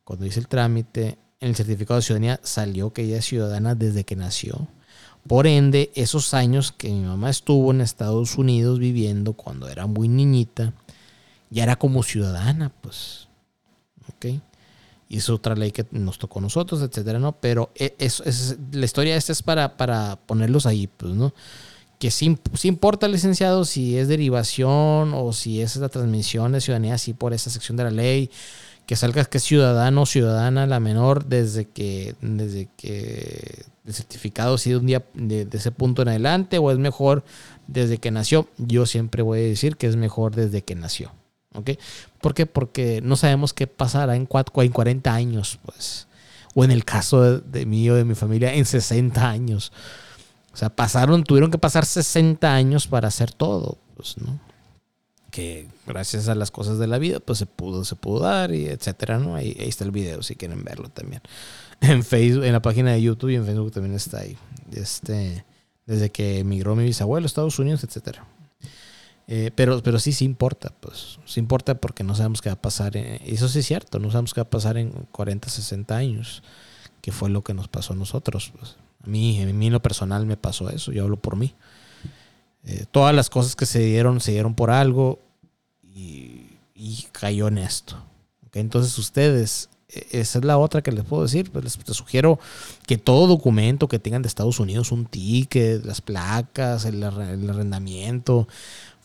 cuando 0.05 0.27
hice 0.27 0.41
el 0.41 0.49
trámite, 0.49 1.19
en 1.41 1.49
el 1.49 1.57
certificado 1.57 2.01
de 2.01 2.03
ciudadanía 2.03 2.41
salió 2.43 2.93
que 2.93 3.03
ella 3.03 3.19
es 3.19 3.27
ciudadana 3.27 3.75
desde 3.75 4.05
que 4.05 4.17
nació. 4.17 4.67
Por 5.29 5.47
ende, 5.47 5.91
esos 5.95 6.35
años 6.35 6.73
que 6.73 6.89
mi 6.89 7.03
mamá 7.03 7.31
estuvo 7.31 7.71
en 7.71 7.81
Estados 7.81 8.37
Unidos 8.37 8.79
viviendo 8.79 9.35
cuando 9.35 9.69
era 9.69 9.87
muy 9.87 10.09
niñita, 10.09 10.73
ya 11.51 11.63
era 11.63 11.77
como 11.77 12.03
ciudadana, 12.03 12.73
pues. 12.83 13.29
¿Ok? 14.09 14.41
y 15.09 15.17
es 15.17 15.31
otra 15.31 15.55
ley 15.55 15.73
que 15.73 15.87
nos 15.91 16.19
tocó 16.19 16.39
a 16.39 16.43
nosotros, 16.43 16.83
etcétera, 16.83 17.19
¿no? 17.19 17.33
Pero 17.33 17.71
e, 17.75 17.95
es, 17.99 18.21
es, 18.27 18.59
la 18.73 18.85
historia 18.85 19.17
esta 19.17 19.33
es 19.33 19.43
para, 19.43 19.77
para 19.77 20.17
ponerlos 20.27 20.67
ahí, 20.67 20.87
pues, 20.87 21.15
¿no? 21.15 21.33
Que 21.99 22.11
sí, 22.11 22.37
importa, 22.65 23.09
licenciado, 23.09 23.65
si 23.65 23.97
es 23.99 24.07
derivación 24.07 25.15
o 25.15 25.33
si 25.33 25.61
es 25.61 25.77
la 25.77 25.89
transmisión 25.89 26.53
de 26.53 26.61
ciudadanía 26.61 26.95
así 26.95 27.13
por 27.13 27.33
esa 27.33 27.51
sección 27.51 27.77
de 27.77 27.85
la 27.85 27.91
ley, 27.91 28.31
que 28.87 28.95
salga 28.95 29.25
que 29.25 29.39
es 29.39 29.45
ciudadano 29.45 30.03
o 30.03 30.07
ciudadana 30.07 30.67
la 30.67 30.79
menor 30.79 31.25
desde 31.25 31.65
que, 31.65 32.15
desde 32.21 32.69
que 32.77 33.65
el 33.89 33.95
certificado 33.95 34.59
sido 34.59 34.79
un 34.79 34.87
día 34.87 35.05
de, 35.15 35.47
de 35.47 35.59
ese 35.59 35.73
punto 35.73 36.03
en 36.03 36.09
adelante 36.09 36.59
o 36.59 36.71
es 36.71 36.79
mejor 36.79 37.25
desde 37.67 37.99
que 37.99 38.11
nació. 38.11 38.49
Yo 38.59 38.87
siempre 38.87 39.23
voy 39.23 39.41
a 39.41 39.43
decir 39.43 39.77
que 39.77 39.89
es 39.89 39.97
mejor 39.97 40.37
desde 40.37 40.63
que 40.63 40.75
nació. 40.75 41.11
¿Ok? 41.55 41.71
¿Por 42.21 42.35
qué? 42.35 42.47
Porque 42.47 43.01
no 43.03 43.17
sabemos 43.17 43.53
qué 43.53 43.67
pasará 43.67 44.15
en, 44.17 44.29
en 44.31 44.71
40 44.73 45.15
años, 45.15 45.59
pues. 45.65 46.07
O 46.55 46.65
en 46.65 46.71
el 46.71 46.85
caso 46.85 47.41
de, 47.41 47.67
mí 47.67 47.89
o 47.89 47.95
de 47.95 48.05
mi 48.05 48.15
familia, 48.15 48.55
en 48.55 48.65
60 48.65 49.29
años. 49.29 49.73
O 50.53 50.57
sea, 50.57 50.71
pasaron, 50.71 51.25
tuvieron 51.25 51.51
que 51.51 51.59
pasar 51.59 51.87
60 51.87 52.53
años 52.53 52.87
para 52.87 53.09
hacer 53.09 53.33
todo, 53.33 53.79
pues, 53.97 54.19
¿no? 54.19 54.39
Que 55.31 55.69
gracias 55.87 56.29
a 56.29 56.35
las 56.35 56.51
cosas 56.51 56.79
de 56.79 56.87
la 56.87 56.99
vida, 56.99 57.21
pues 57.21 57.39
se 57.39 57.47
pudo, 57.47 57.85
se 57.85 57.97
pudo 57.97 58.21
dar, 58.21 58.53
y 58.53 58.67
etcétera, 58.67 59.19
¿no? 59.19 59.37
Ahí, 59.37 59.55
está 59.59 59.85
el 59.85 59.91
video 59.91 60.23
si 60.23 60.37
quieren 60.37 60.65
verlo 60.65 60.89
también. 60.89 61.23
En 61.81 62.03
Facebook, 62.03 62.45
en 62.45 62.53
la 62.53 62.63
página 62.63 62.93
de 62.93 63.01
YouTube 63.01 63.31
y 63.31 63.37
en 63.37 63.47
Facebook 63.47 63.71
también 63.71 63.95
está 63.95 64.19
ahí. 64.19 64.37
Este, 64.73 65.45
desde 65.87 66.11
que 66.11 66.41
emigró 66.41 66.75
mi 66.75 66.85
bisabuelo 66.85 67.25
a 67.25 67.29
Estados 67.29 67.59
Unidos, 67.59 67.85
etcétera. 67.85 68.27
Eh, 69.29 69.51
pero, 69.55 69.83
pero 69.83 69.99
sí, 69.99 70.13
sí 70.13 70.25
importa, 70.25 70.73
pues. 70.81 71.19
Sí 71.25 71.39
importa 71.39 71.75
porque 71.77 72.03
no 72.03 72.15
sabemos 72.15 72.41
qué 72.41 72.49
va 72.49 72.55
a 72.55 72.61
pasar. 72.61 72.97
eso 72.97 73.49
sí 73.49 73.61
es 73.61 73.67
cierto, 73.67 73.99
no 73.99 74.11
sabemos 74.11 74.35
qué 74.35 74.41
va 74.41 74.47
a 74.47 74.51
pasar 74.51 74.77
en 74.79 74.91
40, 75.13 75.49
60 75.49 75.97
años, 75.97 76.43
que 77.01 77.13
fue 77.13 77.31
lo 77.31 77.43
que 77.43 77.55
nos 77.55 77.69
pasó 77.69 77.93
a 77.93 77.97
nosotros. 77.97 78.53
Pues. 78.59 78.77
A 79.05 79.07
mí, 79.07 79.41
a 79.41 79.47
mí 79.47 79.67
en 79.67 79.73
lo 79.73 79.83
personal 79.83 80.27
me 80.27 80.37
pasó 80.37 80.71
eso, 80.71 80.93
yo 80.93 81.05
hablo 81.05 81.17
por 81.17 81.37
mí. 81.37 81.55
Eh, 82.65 82.87
todas 82.91 83.15
las 83.15 83.31
cosas 83.31 83.55
que 83.55 83.67
se 83.67 83.81
dieron, 83.81 84.21
se 84.21 84.33
dieron 84.33 84.55
por 84.55 84.71
algo 84.71 85.21
y, 85.83 86.47
cayó 87.13 87.49
en 87.49 87.59
esto. 87.59 87.97
Entonces 88.53 88.97
ustedes, 88.99 89.69
esa 89.89 90.39
es 90.39 90.45
la 90.45 90.59
otra 90.59 90.83
que 90.83 90.93
les 90.93 91.05
puedo 91.05 91.23
decir. 91.23 91.51
Pues 91.51 91.65
les, 91.65 91.97
sugiero 91.97 92.39
que 92.87 92.99
todo 92.99 93.27
documento 93.27 93.89
que 93.89 93.99
tengan 93.99 94.23
de 94.23 94.29
Estados 94.29 94.61
Unidos, 94.61 94.93
un 94.93 95.07
ticket, 95.07 95.85
las 95.85 96.01
placas, 96.01 96.85
el, 96.85 97.03
el 97.03 97.51
arrendamiento, 97.51 98.49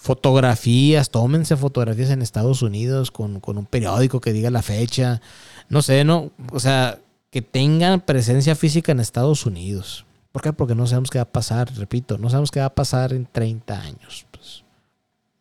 fotografías, 0.04 1.10
tómense 1.10 1.56
fotografías 1.56 2.10
en 2.10 2.22
Estados 2.22 2.62
Unidos 2.62 3.10
con, 3.10 3.42
un 3.42 3.66
periódico 3.66 4.20
que 4.20 4.34
diga 4.34 4.50
la 4.50 4.62
fecha, 4.62 5.22
no 5.70 5.82
sé, 5.82 6.04
no, 6.04 6.32
o 6.52 6.60
sea, 6.60 7.00
que 7.32 7.42
tengan 7.42 8.02
presencia 8.02 8.54
física 8.56 8.92
en 8.92 9.00
Estados 9.00 9.46
Unidos. 9.46 10.06
¿Por 10.34 10.42
qué? 10.42 10.52
Porque 10.52 10.76
no 10.76 10.88
sabemos 10.88 11.10
qué 11.10 11.20
va 11.20 11.24
a 11.24 11.32
pasar, 11.32 11.74
repito, 11.78 12.18
no 12.18 12.30
sabemos 12.30 12.52
qué 12.52 12.60
va 12.60 12.66
a 12.66 12.76
pasar 12.76 13.14
en 13.14 13.26
30 13.32 13.80
años. 13.80 14.26
Pues. 14.30 14.66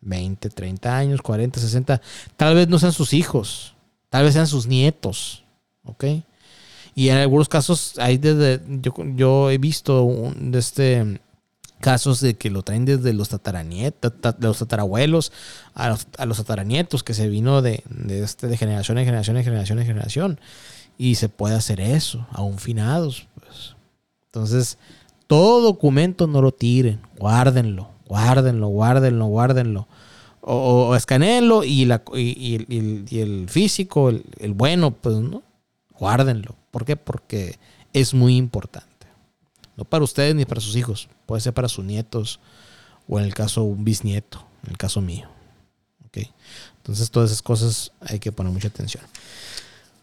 20, 0.00 0.48
30 0.48 0.96
años, 0.96 1.22
40, 1.22 1.58
60, 1.58 2.00
tal 2.36 2.54
vez 2.54 2.68
no 2.68 2.78
sean 2.78 2.92
sus 2.92 3.14
hijos, 3.14 3.71
tal 4.12 4.24
vez 4.24 4.34
sean 4.34 4.46
sus 4.46 4.66
nietos, 4.66 5.42
¿ok? 5.84 6.04
Y 6.94 7.08
en 7.08 7.16
algunos 7.16 7.48
casos, 7.48 7.94
hay 7.98 8.18
desde, 8.18 8.60
yo, 8.82 8.92
yo 9.16 9.50
he 9.50 9.56
visto 9.56 10.34
de 10.36 10.58
este, 10.58 11.18
casos 11.80 12.20
de 12.20 12.34
que 12.34 12.50
lo 12.50 12.62
traen 12.62 12.84
desde 12.84 13.14
los 13.14 13.30
tataranietos, 13.30 14.12
los 14.38 14.58
tatarabuelos 14.58 15.32
a 15.72 15.88
los, 15.88 16.06
a 16.18 16.26
los 16.26 16.36
tataranietos, 16.36 17.02
que 17.02 17.14
se 17.14 17.30
vino 17.30 17.62
de, 17.62 17.82
de, 17.88 18.22
este, 18.22 18.48
de 18.48 18.58
generación 18.58 18.98
en 18.98 19.06
generación 19.06 19.38
en 19.38 19.44
generación 19.44 19.78
en 19.78 19.86
generación. 19.86 20.40
Y 20.98 21.14
se 21.14 21.30
puede 21.30 21.54
hacer 21.54 21.80
eso, 21.80 22.26
aún 22.32 22.58
finados. 22.58 23.28
Pues. 23.40 23.76
Entonces, 24.26 24.76
todo 25.26 25.62
documento 25.62 26.26
no 26.26 26.42
lo 26.42 26.52
tiren, 26.52 27.00
guárdenlo, 27.18 27.88
guárdenlo, 28.06 28.68
guárdenlo, 28.68 29.24
guárdenlo. 29.24 29.88
O, 30.44 30.88
o 30.88 30.96
escaneenlo 30.96 31.62
y, 31.62 31.84
la, 31.84 32.02
y, 32.14 32.56
el, 33.20 33.46
físico, 33.48 34.10
el, 34.10 34.54
bueno, 34.54 34.90
pues 34.90 35.16
no, 35.16 35.42
guárdenlo. 35.98 36.56
¿Por 36.70 36.84
qué? 36.84 36.96
Porque 36.96 37.58
es 37.92 38.12
muy 38.12 38.36
importante. 38.36 39.06
No 39.76 39.84
para 39.84 40.04
ustedes 40.04 40.34
ni 40.34 40.44
para 40.44 40.60
sus 40.60 40.74
hijos. 40.76 41.08
Puede 41.26 41.40
ser 41.40 41.54
para 41.54 41.68
sus 41.68 41.84
nietos 41.84 42.40
o 43.08 43.18
en 43.18 43.24
el 43.24 43.34
caso 43.34 43.62
un 43.62 43.84
bisnieto, 43.84 44.44
en 44.64 44.72
el 44.72 44.78
caso 44.78 45.00
mío. 45.00 45.28
Entonces 46.82 47.10
todas 47.10 47.30
esas 47.30 47.42
cosas 47.42 47.92
hay 48.00 48.18
que 48.18 48.32
poner 48.32 48.52
mucha 48.52 48.68
atención. 48.68 49.04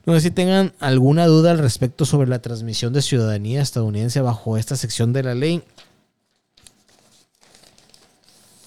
No 0.05 0.19
si 0.19 0.31
tengan 0.31 0.73
alguna 0.79 1.27
duda 1.27 1.51
al 1.51 1.59
respecto 1.59 2.05
sobre 2.05 2.29
la 2.29 2.41
transmisión 2.41 2.93
de 2.93 3.01
ciudadanía 3.01 3.61
estadounidense 3.61 4.21
bajo 4.21 4.57
esta 4.57 4.75
sección 4.75 5.13
de 5.13 5.23
la 5.23 5.35
ley. 5.35 5.61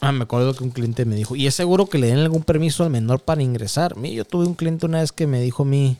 Ah, 0.04 0.10
me 0.10 0.24
acuerdo 0.24 0.52
que 0.52 0.64
un 0.64 0.70
cliente 0.70 1.04
me 1.04 1.14
dijo, 1.14 1.36
¿y 1.36 1.46
es 1.46 1.54
seguro 1.54 1.86
que 1.86 1.96
le 1.96 2.08
den 2.08 2.18
algún 2.18 2.42
permiso 2.42 2.82
al 2.82 2.90
menor 2.90 3.20
para 3.20 3.40
ingresar? 3.40 3.94
Yo 4.02 4.24
tuve 4.24 4.46
un 4.46 4.54
cliente 4.54 4.84
una 4.84 4.98
vez 4.98 5.12
que 5.12 5.28
me 5.28 5.40
dijo 5.40 5.62
a 5.62 5.66
mí, 5.66 5.96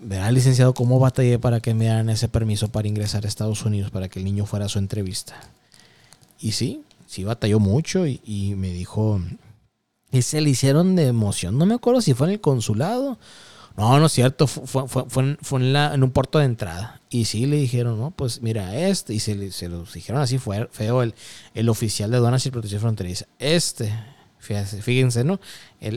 verá, 0.00 0.30
licenciado, 0.30 0.74
cómo 0.74 1.00
batallé 1.00 1.40
para 1.40 1.58
que 1.58 1.74
me 1.74 1.86
dieran 1.86 2.08
ese 2.08 2.28
permiso 2.28 2.68
para 2.68 2.86
ingresar 2.86 3.24
a 3.24 3.28
Estados 3.28 3.64
Unidos, 3.64 3.90
para 3.90 4.08
que 4.08 4.20
el 4.20 4.24
niño 4.24 4.46
fuera 4.46 4.66
a 4.66 4.68
su 4.68 4.78
entrevista. 4.78 5.40
Y 6.38 6.52
sí, 6.52 6.84
sí 7.08 7.24
batalló 7.24 7.58
mucho 7.58 8.06
y, 8.06 8.54
me 8.56 8.72
dijo, 8.72 9.20
y 10.12 10.22
se 10.22 10.40
le 10.40 10.50
hicieron 10.50 10.94
de 10.94 11.08
emoción. 11.08 11.58
No 11.58 11.66
me 11.66 11.74
acuerdo 11.74 12.02
si 12.02 12.14
fue 12.14 12.28
en 12.28 12.34
el 12.34 12.40
consulado. 12.40 13.18
No, 13.76 13.98
no 13.98 14.06
es 14.06 14.12
cierto, 14.12 14.46
fue, 14.46 14.88
fue, 14.88 15.04
fue, 15.40 15.60
en, 15.60 15.72
la, 15.72 15.94
en, 15.94 16.02
un 16.02 16.10
puerto 16.10 16.38
de 16.38 16.44
entrada. 16.44 17.00
Y 17.08 17.24
sí 17.24 17.46
le 17.46 17.56
dijeron, 17.56 17.98
no, 17.98 18.10
pues 18.10 18.42
mira, 18.42 18.76
este, 18.76 19.14
y 19.14 19.20
se, 19.20 19.52
se 19.52 19.68
dijeron 19.94 20.20
así, 20.20 20.38
fue 20.38 20.68
feo 20.70 21.02
el, 21.02 21.14
el 21.54 21.68
oficial 21.68 22.10
de 22.10 22.18
aduanas 22.18 22.44
y 22.46 22.50
protección 22.50 22.80
fronteriza. 22.80 23.26
Este, 23.38 23.92
Fíjense, 24.40 25.22
¿no? 25.22 25.38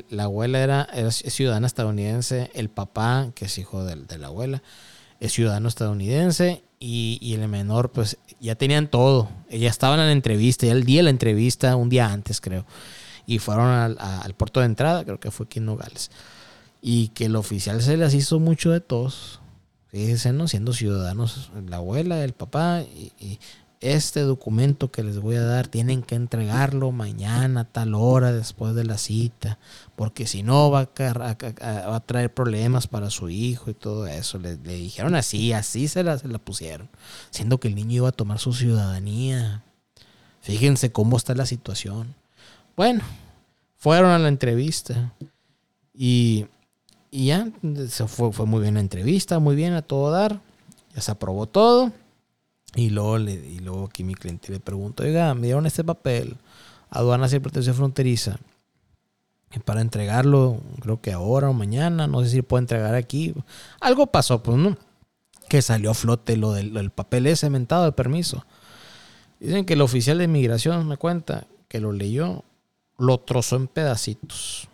la 0.10 0.24
abuela 0.24 0.60
era, 0.60 0.88
ciudadana 1.12 1.66
estadounidense, 1.66 2.52
el 2.54 2.70
papá, 2.70 3.32
que 3.36 3.46
es 3.46 3.58
hijo 3.58 3.86
de, 3.86 4.18
la 4.18 4.28
abuela, 4.28 4.62
es 5.22 5.32
ciudadano 5.32 5.70
estadounidense 5.70 6.62
y, 6.78 7.34
el 7.34 7.48
menor, 7.48 7.92
pues 7.92 8.18
ya 8.42 8.56
tenían 8.56 8.88
todo. 8.90 9.30
Ya 9.50 9.70
estaban 9.70 10.00
en 10.02 10.08
la 10.08 10.12
entrevista, 10.12 10.66
ya 10.66 10.74
el 10.74 10.84
día 10.84 11.00
de 11.00 11.04
la 11.04 11.10
entrevista, 11.10 11.78
un 11.78 11.88
día 11.88 12.12
antes, 12.12 12.42
creo. 12.42 12.66
Y 13.26 13.40
fueron 13.40 13.70
al, 13.70 14.34
puerto 14.36 14.60
de 14.60 14.66
entrada, 14.66 15.06
creo 15.06 15.20
que 15.20 15.32
fue 15.32 15.46
aquí 15.46 15.60
en 15.60 15.66
Nogales. 15.66 16.12
Y 16.86 17.08
que 17.10 17.26
el 17.26 17.38
oficial 17.38 17.82
se 17.82 17.96
les 17.96 18.13
hizo 18.13 18.39
mucho 18.39 18.72
de 18.72 18.82
todos. 18.82 19.39
Fíjense, 19.88 20.34
¿no? 20.34 20.48
Siendo 20.48 20.74
ciudadanos, 20.74 21.50
la 21.67 21.78
abuela, 21.78 22.24
el 22.24 22.34
papá 22.34 22.82
y 22.82 23.39
este 23.84 24.22
documento 24.22 24.91
que 24.91 25.04
les 25.04 25.19
voy 25.19 25.36
a 25.36 25.43
dar 25.43 25.67
tienen 25.67 26.04
que 26.04 26.15
entregarlo 26.15 26.91
mañana 26.91 27.62
a 27.62 27.65
tal 27.65 27.96
hora 27.96 28.32
después 28.32 28.76
de 28.76 28.86
la 28.86 28.98
cita, 28.98 29.60
porque 29.98 30.26
si 30.26 30.41
no 30.41 30.72
va 30.72 30.89
a, 30.96 32.00
traer 32.06 32.34
problemas 32.34 32.88
para 32.88 33.10
su 33.10 33.30
hijo 33.30 33.69
y 33.69 33.74
todo 33.74 34.08
eso. 34.08 34.39
Le, 34.39 34.56
dijeron 34.56 35.15
así, 35.15 35.52
así 35.52 35.89
se 35.89 36.02
la, 36.04 36.17
se 36.17 36.30
la 36.30 36.39
pusieron, 36.39 36.89
siendo 37.30 37.60
que 37.60 37.67
el 37.67 37.76
niño 37.76 37.98
iba 37.98 38.10
a 38.10 38.13
tomar 38.13 38.39
su 38.39 38.54
ciudadanía. 38.54 39.63
Fíjense 40.41 40.93
cómo 40.93 41.17
está 41.17 41.36
la 41.36 41.46
situación. 41.46 42.15
Bueno, 42.78 43.04
fueron 43.78 44.12
a 44.12 44.19
la 44.19 44.30
entrevista 44.30 45.13
y, 45.93 46.46
ya 47.13 47.47
se 47.88 48.08
fue, 48.08 48.32
fue 48.32 48.45
muy 48.45 48.62
bien 48.62 48.76
la 48.76 48.80
entrevista, 48.80 49.39
muy 49.39 49.56
bien 49.56 49.73
a 49.73 49.82
todo 49.82 50.12
dar, 50.12 50.41
ya 50.95 51.02
se 51.02 51.12
aprobó 51.12 51.47
todo. 51.47 51.91
Y 52.76 52.89
luego, 52.89 53.19
le, 53.19 53.34
y 53.34 53.60
luego 53.60 53.86
aquí 53.86 54.04
mi 54.04 54.15
cliente 54.15 54.52
le 54.52 54.60
pregunto, 54.60 55.04
oiga, 55.04 55.34
me 55.36 55.47
dieron 55.47 55.65
este 55.65 55.84
papel, 55.84 56.38
aduanas 56.89 57.32
y 57.34 57.39
protección 57.39 57.76
fronteriza, 57.76 58.39
para 59.60 59.82
entregarlo, 59.82 60.62
creo 60.80 61.02
que 61.02 61.12
ahora 61.12 61.49
o 61.49 61.54
mañana, 61.54 62.08
no 62.08 62.23
sé 62.23 62.30
si 62.30 62.41
puedo 62.41 62.60
entregar 62.60 62.95
aquí. 62.95 63.34
Algo 63.80 64.08
pasó, 64.08 64.41
pues, 64.41 64.58
¿no? 64.58 64.78
Que 65.47 65.62
salió 65.62 65.91
a 65.91 65.93
flote 65.93 66.38
lo 66.38 66.54
del, 66.54 66.89
papel 66.89 67.28
ese 67.28 67.49
mentado 67.49 67.86
de 67.86 67.91
permiso. 67.91 68.45
Dicen 69.39 69.65
que 69.65 69.73
el 69.73 69.82
oficial 69.82 70.17
de 70.17 70.23
inmigración 70.23 70.88
me 70.88 70.97
cuenta 70.97 71.45
que 71.67 71.80
lo 71.80 71.91
leyó, 71.91 72.43
lo 72.97 73.19
trozó 73.19 73.58
en 73.58 73.67
pedacitos. 73.67 74.67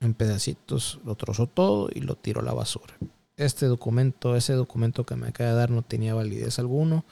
En 0.00 0.14
pedacitos, 0.14 1.00
lo 1.04 1.14
trozó 1.14 1.46
todo 1.46 1.88
y 1.92 2.00
lo 2.00 2.16
tiró 2.16 2.40
a 2.40 2.44
la 2.44 2.52
basura 2.52 2.94
este 3.36 3.66
documento, 3.66 4.34
ese 4.34 4.54
documento 4.54 5.04
que 5.04 5.16
me 5.16 5.28
acaba 5.28 5.50
de 5.50 5.56
dar 5.56 5.70
no 5.70 5.82
tenía 5.82 6.14
validez 6.14 6.58
alguno. 6.58 7.04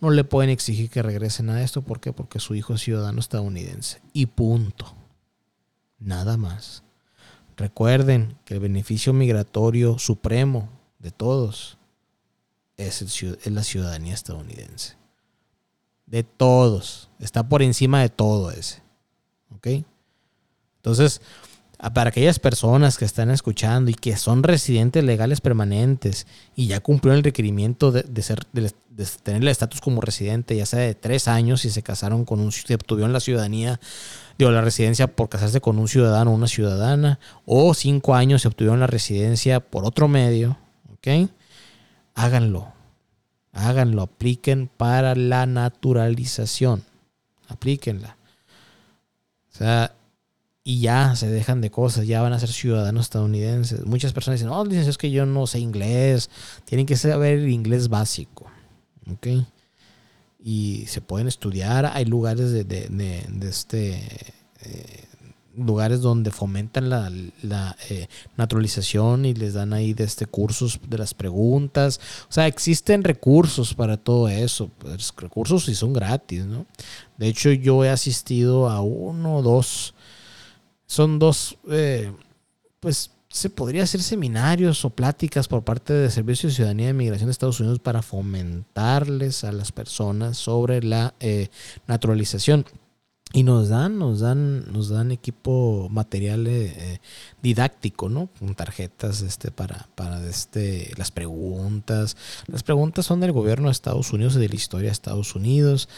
No 0.00 0.10
le 0.10 0.24
pueden 0.24 0.50
exigir 0.50 0.90
que 0.90 1.02
regresen 1.02 1.48
a 1.50 1.62
esto. 1.62 1.82
¿Por 1.82 2.00
qué? 2.00 2.12
Porque 2.12 2.40
su 2.40 2.54
hijo 2.54 2.74
es 2.74 2.82
ciudadano 2.82 3.20
estadounidense. 3.20 4.02
Y 4.12 4.26
punto. 4.26 4.94
Nada 5.98 6.36
más. 6.36 6.82
Recuerden 7.56 8.36
que 8.44 8.54
el 8.54 8.60
beneficio 8.60 9.12
migratorio 9.12 9.98
supremo 9.98 10.68
de 10.98 11.12
todos 11.12 11.78
es, 12.76 13.00
es 13.02 13.46
la 13.46 13.62
ciudadanía 13.62 14.14
estadounidense. 14.14 14.96
De 16.06 16.24
todos. 16.24 17.08
Está 17.18 17.48
por 17.48 17.62
encima 17.62 18.02
de 18.02 18.08
todo 18.08 18.50
ese. 18.50 18.82
¿Ok? 19.54 19.68
Entonces, 20.76 21.22
para 21.90 22.10
aquellas 22.10 22.38
personas 22.38 22.96
que 22.96 23.04
están 23.04 23.30
escuchando 23.30 23.90
y 23.90 23.94
que 23.94 24.16
son 24.16 24.44
residentes 24.44 25.02
legales 25.02 25.40
permanentes 25.40 26.28
y 26.54 26.68
ya 26.68 26.78
cumplieron 26.78 27.18
el 27.18 27.24
requerimiento 27.24 27.90
de, 27.90 28.22
ser, 28.22 28.46
de, 28.52 28.70
tener 29.24 29.42
el 29.42 29.48
estatus 29.48 29.80
como 29.80 30.00
residente, 30.00 30.56
ya 30.56 30.64
sea 30.64 30.78
de 30.78 30.94
tres 30.94 31.26
años 31.26 31.64
y 31.64 31.70
se 31.70 31.82
casaron 31.82 32.24
con 32.24 32.38
un, 32.38 32.52
si 32.52 32.72
obtuvieron 32.72 33.12
la 33.12 33.18
ciudadanía, 33.18 33.80
digo, 34.38 34.52
la 34.52 34.60
residencia 34.60 35.08
por 35.08 35.28
casarse 35.28 35.60
con 35.60 35.80
un 35.80 35.88
ciudadano 35.88 36.30
o 36.30 36.34
una 36.34 36.46
ciudadana, 36.46 37.18
o 37.46 37.74
cinco 37.74 38.14
años 38.14 38.44
y 38.44 38.48
obtuvieron 38.48 38.78
la 38.78 38.86
residencia 38.86 39.58
por 39.58 39.84
otro 39.84 40.06
medio, 40.06 40.58
¿ok? 40.92 41.28
Háganlo, 42.14 42.72
háganlo, 43.52 44.02
apliquen 44.02 44.68
para 44.68 45.16
la 45.16 45.46
naturalización, 45.46 46.84
aplíquenla. 47.48 48.16
O 49.52 49.58
sea, 49.58 49.92
y 50.64 50.80
ya 50.80 51.16
se 51.16 51.28
dejan 51.28 51.60
de 51.60 51.70
cosas, 51.70 52.06
ya 52.06 52.22
van 52.22 52.32
a 52.32 52.38
ser 52.38 52.50
ciudadanos 52.50 53.06
estadounidenses. 53.06 53.84
Muchas 53.84 54.12
personas 54.12 54.40
dicen, 54.40 54.52
oh, 54.52 54.64
dicen, 54.64 54.88
es 54.88 54.98
que 54.98 55.10
yo 55.10 55.26
no 55.26 55.46
sé 55.46 55.58
inglés, 55.58 56.30
tienen 56.64 56.86
que 56.86 56.96
saber 56.96 57.48
inglés 57.48 57.88
básico, 57.88 58.46
¿ok? 59.10 59.44
Y 60.44 60.84
se 60.86 61.00
pueden 61.00 61.28
estudiar, 61.28 61.86
hay 61.86 62.04
lugares 62.04 62.52
de, 62.52 62.64
de, 62.64 62.88
de, 62.88 63.48
este... 63.48 63.94
Eh, 64.62 65.04
lugares 65.54 66.00
donde 66.00 66.30
fomentan 66.30 66.88
la, 66.88 67.12
la 67.42 67.76
eh, 67.90 68.08
naturalización 68.38 69.26
y 69.26 69.34
les 69.34 69.52
dan 69.52 69.74
ahí 69.74 69.92
de 69.92 70.04
este 70.04 70.24
cursos 70.24 70.80
de 70.88 70.96
las 70.96 71.12
preguntas. 71.12 72.00
O 72.30 72.32
sea, 72.32 72.46
existen 72.46 73.04
recursos 73.04 73.74
para 73.74 73.98
todo 73.98 74.28
eso. 74.28 74.70
Pues, 74.78 75.12
recursos 75.16 75.68
y 75.68 75.74
son 75.74 75.92
gratis, 75.92 76.46
¿no? 76.46 76.64
De 77.18 77.28
hecho, 77.28 77.52
yo 77.52 77.84
he 77.84 77.90
asistido 77.90 78.70
a 78.70 78.80
uno 78.80 79.36
o 79.36 79.42
dos 79.42 79.94
son 80.92 81.18
dos, 81.18 81.56
eh, 81.70 82.12
pues 82.78 83.12
se 83.28 83.48
podría 83.48 83.84
hacer 83.84 84.02
seminarios 84.02 84.84
o 84.84 84.90
pláticas 84.90 85.48
por 85.48 85.64
parte 85.64 85.94
de 85.94 86.10
Servicio 86.10 86.50
de 86.50 86.54
Ciudadanía 86.54 86.88
de 86.88 86.92
Migración 86.92 87.28
de 87.28 87.32
Estados 87.32 87.60
Unidos 87.60 87.78
para 87.78 88.02
fomentarles 88.02 89.42
a 89.44 89.52
las 89.52 89.72
personas 89.72 90.36
sobre 90.36 90.82
la 90.82 91.14
eh, 91.18 91.48
naturalización. 91.86 92.66
Y 93.34 93.44
nos 93.44 93.70
dan, 93.70 93.98
nos 93.98 94.20
dan, 94.20 94.70
nos 94.72 94.90
dan 94.90 95.10
equipo 95.10 95.88
material 95.90 96.46
eh, 96.46 97.00
didáctico, 97.42 98.10
¿no? 98.10 98.28
Con 98.38 98.54
tarjetas 98.54 99.22
este, 99.22 99.50
para, 99.50 99.88
para 99.94 100.22
este, 100.28 100.92
las 100.98 101.10
preguntas. 101.10 102.18
Las 102.46 102.62
preguntas 102.62 103.06
son 103.06 103.20
del 103.20 103.32
gobierno 103.32 103.68
de 103.68 103.72
Estados 103.72 104.12
Unidos 104.12 104.36
y 104.36 104.40
de 104.40 104.50
la 104.50 104.54
historia 104.54 104.88
de 104.88 104.92
Estados 104.92 105.34
Unidos. 105.34 105.88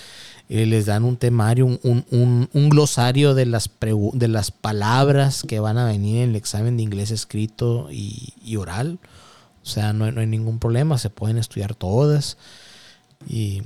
Eh, 0.48 0.64
les 0.64 0.86
dan 0.86 1.02
un 1.02 1.16
temario, 1.16 1.66
un, 1.82 2.68
glosario 2.70 3.34
de 3.34 3.46
las, 3.46 3.68
de 3.80 4.28
las 4.28 4.52
palabras 4.52 5.42
que 5.42 5.58
van 5.58 5.76
a 5.76 5.86
venir 5.86 6.22
en 6.22 6.30
el 6.30 6.36
examen 6.36 6.76
de 6.76 6.84
inglés 6.84 7.10
escrito 7.10 7.88
y, 7.90 8.54
oral. 8.56 9.00
O 9.64 9.66
sea, 9.66 9.92
no, 9.92 10.12
no, 10.12 10.20
hay 10.20 10.26
ningún 10.28 10.60
problema, 10.60 10.98
se 10.98 11.10
pueden 11.10 11.38
estudiar 11.38 11.74
todas. 11.74 12.36
Y, 13.26 13.62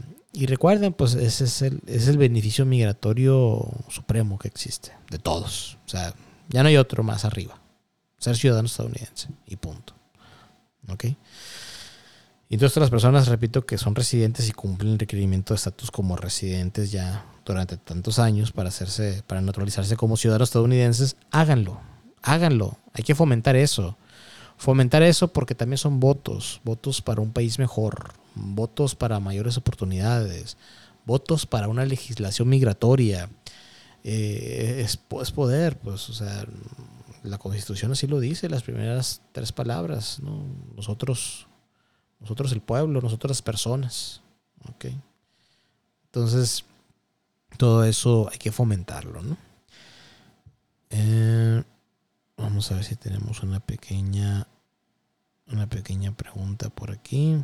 recuerden, 0.46 0.92
pues 0.92 1.14
ese 1.14 1.44
es, 1.44 1.62
el, 1.62 1.80
es 1.86 2.08
el 2.08 2.18
beneficio 2.18 2.66
migratorio 2.66 3.68
supremo 3.88 4.38
que 4.38 4.48
existe, 4.48 4.92
de 5.10 5.18
todos. 5.18 5.78
O 5.86 5.88
sea, 5.88 6.14
ya 6.48 6.62
no 6.62 6.68
hay 6.68 6.76
otro 6.76 7.02
más 7.02 7.24
arriba. 7.24 7.60
Ser 8.18 8.36
ciudadano 8.36 8.66
estadounidense 8.66 9.28
y 9.46 9.56
punto. 9.56 9.94
¿Ok? 10.88 11.04
Y 12.50 12.54
entonces 12.54 12.78
las 12.78 12.90
personas, 12.90 13.28
repito, 13.28 13.66
que 13.66 13.76
son 13.76 13.94
residentes 13.94 14.48
y 14.48 14.52
cumplen 14.52 14.92
el 14.92 14.98
requerimiento 14.98 15.52
de 15.52 15.56
estatus 15.56 15.90
como 15.90 16.16
residentes 16.16 16.90
ya 16.90 17.26
durante 17.44 17.76
tantos 17.76 18.18
años 18.18 18.52
para 18.52 18.70
hacerse, 18.70 19.22
para 19.26 19.42
naturalizarse 19.42 19.96
como 19.96 20.16
ciudadanos 20.16 20.48
estadounidenses, 20.48 21.16
háganlo, 21.30 21.80
háganlo. 22.22 22.78
Hay 22.94 23.04
que 23.04 23.14
fomentar 23.14 23.54
eso. 23.56 23.96
Fomentar 24.56 25.02
eso 25.02 25.28
porque 25.28 25.54
también 25.54 25.78
son 25.78 26.00
votos, 26.00 26.60
votos 26.64 27.02
para 27.02 27.20
un 27.20 27.32
país 27.32 27.58
mejor, 27.58 28.12
votos 28.38 28.94
para 28.94 29.20
mayores 29.20 29.57
oportunidades, 29.57 30.57
votos 31.05 31.46
para 31.46 31.68
una 31.68 31.85
legislación 31.85 32.48
migratoria. 32.48 33.29
Eh, 34.05 34.81
es, 34.85 34.96
poder, 34.96 35.79
pues, 35.79 36.09
o 36.09 36.14
sea, 36.14 36.46
la 37.22 37.38
constitución 37.38 37.92
así 37.92 38.07
lo 38.07 38.20
dice, 38.20 38.48
las 38.48 38.62
primeras 38.62 39.22
tres 39.33 39.53
palabras, 39.53 40.20
¿no? 40.20 40.44
Nosotros 40.77 41.48
nosotros 42.20 42.53
el 42.53 42.61
pueblo, 42.61 43.01
nosotros 43.01 43.31
las 43.31 43.42
personas. 43.42 44.22
¿ok? 44.68 44.87
Entonces, 46.07 46.64
todo 47.57 47.85
eso 47.85 48.29
hay 48.31 48.38
que 48.38 48.53
fomentarlo, 48.53 49.22
¿no? 49.22 49.37
Eh, 50.90 51.62
vamos 52.37 52.70
a 52.70 52.77
ver 52.77 52.85
si 52.85 52.96
tenemos 52.96 53.42
una 53.42 53.61
pequeña, 53.61 54.46
una 55.48 55.68
pequeña 55.68 56.12
pregunta 56.12 56.70
por 56.70 56.90
aquí. 56.90 57.37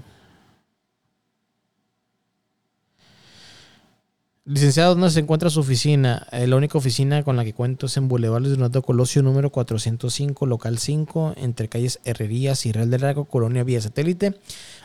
Licenciado, 4.47 4.95
¿dónde 4.95 5.09
se 5.09 5.21
encuentra 5.21 5.49
su 5.49 5.61
oficina? 5.61 6.27
Eh, 6.31 6.47
la 6.47 6.57
única 6.57 6.77
oficina 6.77 7.23
con 7.23 7.35
la 7.35 7.45
que 7.45 7.55
cuento 7.55 7.87
es 7.87 7.97
en 7.97 8.09
Boulevard 8.09 8.43
Luis 8.43 8.53
Donato 8.59 8.83
Colosio 8.83 9.23
número 9.23 9.49
405, 9.49 10.45
local 10.45 10.77
5, 10.77 11.33
entre 11.39 11.71
calles 11.71 11.99
Herrerías 12.05 12.67
y 12.67 12.73
Real 12.73 12.91
del 12.91 13.01
Lago, 13.01 13.25
Colonia 13.25 13.65
Vía 13.65 13.81
Satélite, 13.81 14.39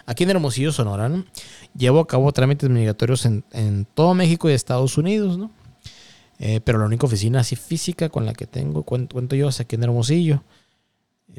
aquí 0.06 0.24
en 0.24 0.30
Hermosillo, 0.30 0.72
Sonora. 0.72 1.12
Llevo 1.76 2.00
a 2.00 2.08
cabo 2.08 2.32
trámites 2.32 2.70
migratorios 2.70 3.26
en, 3.26 3.86
todo 3.96 4.14
México 4.14 4.50
y 4.50 4.54
Estados 4.54 4.98
Unidos, 4.98 5.38
¿no? 5.38 5.52
Eh, 6.40 6.62
pero 6.64 6.80
la 6.80 6.86
única 6.86 7.06
oficina 7.06 7.42
así 7.42 7.58
física 7.58 8.08
con 8.08 8.26
la 8.26 8.32
que 8.32 8.48
tengo, 8.48 8.84
cuento, 8.84 9.36
yo, 9.36 9.50
es 9.50 9.60
aquí 9.60 9.76
en 9.76 9.84
Hermosillo. 9.84 10.42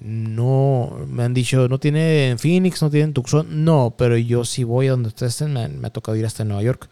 No, 0.02 1.06
me 1.08 1.22
han 1.22 1.32
dicho, 1.32 1.68
no 1.68 1.80
tiene 1.80 2.28
en 2.28 2.38
Phoenix, 2.38 2.82
no 2.82 2.90
tiene 2.90 3.04
en 3.04 3.14
Tucson. 3.14 3.64
No, 3.64 3.94
pero 3.96 4.18
yo 4.18 4.44
sí 4.44 4.62
voy 4.62 4.88
a 4.88 4.90
donde 4.90 5.08
ustedes 5.08 5.32
estén, 5.32 5.54
me, 5.54 5.68
me 5.68 5.86
ha 5.86 5.90
tocado 5.90 6.16
ir 6.18 6.26
hasta 6.26 6.44
Nueva 6.44 6.62
York 6.62 6.90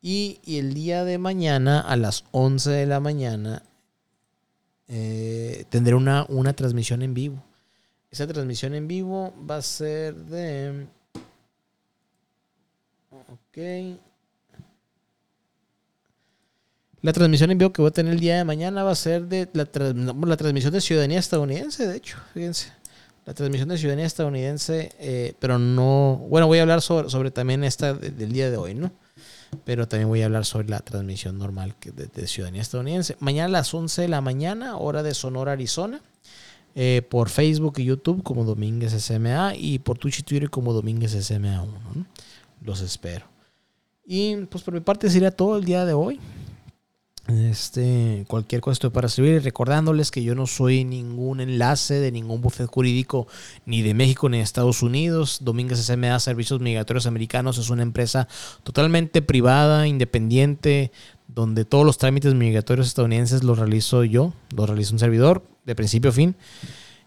Y, 0.00 0.40
el 0.46 0.74
día 0.74 1.04
de 1.04 1.18
mañana, 1.18 1.80
a 1.80 1.96
las 1.96 2.24
11 2.30 2.70
de 2.70 2.86
la 2.86 3.00
mañana, 3.00 3.62
eh, 4.86 5.64
tendré 5.70 5.94
una, 5.94 6.24
una 6.28 6.52
transmisión 6.54 7.02
en 7.02 7.14
vivo. 7.14 7.42
Esa 8.10 8.26
transmisión 8.26 8.74
en 8.74 8.88
vivo 8.88 9.34
va 9.48 9.56
a 9.56 9.62
ser 9.62 10.14
de... 10.14 10.86
Ok. 13.10 13.98
La 17.02 17.12
transmisión 17.12 17.50
en 17.50 17.58
vivo 17.58 17.72
que 17.72 17.82
voy 17.82 17.90
a 17.90 17.92
tener 17.92 18.12
el 18.12 18.20
día 18.20 18.36
de 18.36 18.44
mañana 18.44 18.82
va 18.82 18.90
a 18.90 18.96
ser 18.96 19.26
de 19.26 19.48
la, 19.52 19.68
la 20.26 20.36
transmisión 20.36 20.72
de 20.72 20.80
ciudadanía 20.80 21.18
estadounidense, 21.18 21.86
de 21.86 21.96
hecho, 21.96 22.18
fíjense. 22.34 22.72
La 23.24 23.34
transmisión 23.34 23.68
de 23.68 23.78
ciudadanía 23.78 24.06
estadounidense, 24.06 24.92
eh, 24.98 25.34
pero 25.38 25.58
no... 25.58 26.26
Bueno, 26.28 26.46
voy 26.46 26.58
a 26.58 26.62
hablar 26.62 26.80
sobre, 26.80 27.10
sobre 27.10 27.30
también 27.30 27.62
esta 27.62 27.92
del 27.92 28.32
día 28.32 28.50
de 28.50 28.56
hoy, 28.56 28.74
¿no? 28.74 28.90
pero 29.64 29.88
también 29.88 30.08
voy 30.08 30.22
a 30.22 30.26
hablar 30.26 30.44
sobre 30.44 30.68
la 30.68 30.80
transmisión 30.80 31.38
normal 31.38 31.74
de, 31.82 32.26
ciudadanía 32.26 32.62
estadounidense. 32.62 33.16
Mañana 33.20 33.46
a 33.46 33.60
las 33.60 33.72
11 33.72 34.02
de 34.02 34.08
la 34.08 34.20
mañana, 34.20 34.76
hora 34.76 35.02
de 35.02 35.14
Sonora, 35.14 35.52
Arizona, 35.52 36.00
eh, 36.74 37.02
por 37.08 37.28
Facebook 37.28 37.74
y 37.78 37.84
YouTube 37.84 38.22
como 38.22 38.44
Domínguez 38.44 38.92
SMA 38.92 39.54
y 39.56 39.78
por 39.78 39.98
Twitch 39.98 40.20
y 40.20 40.22
Twitter 40.22 40.50
como 40.50 40.72
Domínguez 40.72 41.14
SMA1. 41.14 42.06
Los 42.62 42.80
espero. 42.80 43.26
Y 44.06 44.36
pues 44.46 44.62
por 44.64 44.74
mi 44.74 44.80
parte 44.80 45.10
sería 45.10 45.30
todo 45.30 45.56
el 45.56 45.64
día 45.64 45.84
de 45.84 45.92
hoy. 45.92 46.20
Este, 47.28 48.24
cualquier 48.26 48.62
cosa 48.62 48.72
estoy 48.72 48.90
para 48.90 49.08
servir. 49.08 49.42
Recordándoles 49.42 50.10
que 50.10 50.22
yo 50.22 50.34
no 50.34 50.46
soy 50.46 50.84
ningún 50.84 51.40
enlace 51.40 52.00
de 52.00 52.10
ningún 52.10 52.40
bufete 52.40 52.66
jurídico 52.66 53.26
ni 53.66 53.82
de 53.82 53.92
México 53.92 54.30
ni 54.30 54.38
de 54.38 54.42
Estados 54.42 54.82
Unidos. 54.82 55.38
Domínguez 55.42 55.78
SMA 55.78 56.18
Servicios 56.20 56.60
Migratorios 56.60 57.06
Americanos 57.06 57.58
es 57.58 57.68
una 57.68 57.82
empresa 57.82 58.28
totalmente 58.62 59.20
privada, 59.20 59.86
independiente, 59.86 60.90
donde 61.26 61.66
todos 61.66 61.84
los 61.84 61.98
trámites 61.98 62.32
migratorios 62.32 62.86
estadounidenses 62.86 63.44
los 63.44 63.58
realizo 63.58 64.04
yo, 64.04 64.32
los 64.56 64.66
realizo 64.66 64.94
un 64.94 64.98
servidor, 64.98 65.44
de 65.66 65.74
principio 65.74 66.08
a 66.08 66.14
fin. 66.14 66.34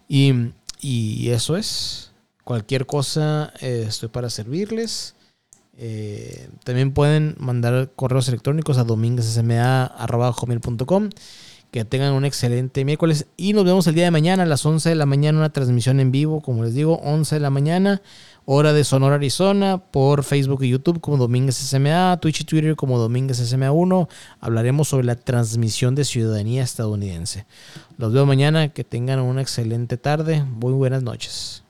Y, 0.07 0.51
y 0.79 1.29
eso 1.31 1.57
es. 1.57 2.11
Cualquier 2.43 2.85
cosa 2.85 3.53
eh, 3.59 3.85
estoy 3.87 4.09
para 4.09 4.29
servirles. 4.29 5.15
Eh, 5.77 6.49
también 6.63 6.93
pueden 6.93 7.35
mandar 7.39 7.91
correos 7.95 8.27
electrónicos 8.27 8.77
a 8.77 8.83
dominguezsma.com. 8.83 11.09
Que 11.71 11.85
tengan 11.85 12.13
un 12.13 12.25
excelente 12.25 12.83
miércoles. 12.83 13.27
Y 13.37 13.53
nos 13.53 13.63
vemos 13.63 13.87
el 13.87 13.95
día 13.95 14.03
de 14.03 14.11
mañana 14.11 14.43
a 14.43 14.45
las 14.45 14.65
11 14.65 14.89
de 14.89 14.95
la 14.95 15.05
mañana. 15.05 15.37
Una 15.37 15.53
transmisión 15.53 16.01
en 16.01 16.11
vivo, 16.11 16.41
como 16.41 16.65
les 16.65 16.73
digo, 16.73 16.95
11 16.95 17.35
de 17.35 17.39
la 17.39 17.49
mañana. 17.49 18.01
Hora 18.43 18.73
de 18.73 18.83
Sonora, 18.83 19.15
Arizona. 19.15 19.77
Por 19.77 20.25
Facebook 20.25 20.63
y 20.63 20.69
YouTube 20.69 20.99
como 20.99 21.15
Domínguez 21.15 21.55
SMA. 21.55 22.19
Twitch 22.21 22.41
y 22.41 22.43
Twitter 22.43 22.75
como 22.75 22.99
Domínguez 22.99 23.39
SMA1. 23.39 24.09
Hablaremos 24.41 24.89
sobre 24.89 25.05
la 25.05 25.15
transmisión 25.15 25.95
de 25.95 26.03
ciudadanía 26.03 26.61
estadounidense. 26.61 27.45
Los 27.97 28.11
veo 28.11 28.25
mañana. 28.25 28.73
Que 28.73 28.83
tengan 28.83 29.19
una 29.19 29.41
excelente 29.41 29.95
tarde. 29.95 30.43
Muy 30.43 30.73
buenas 30.73 31.03
noches. 31.03 31.63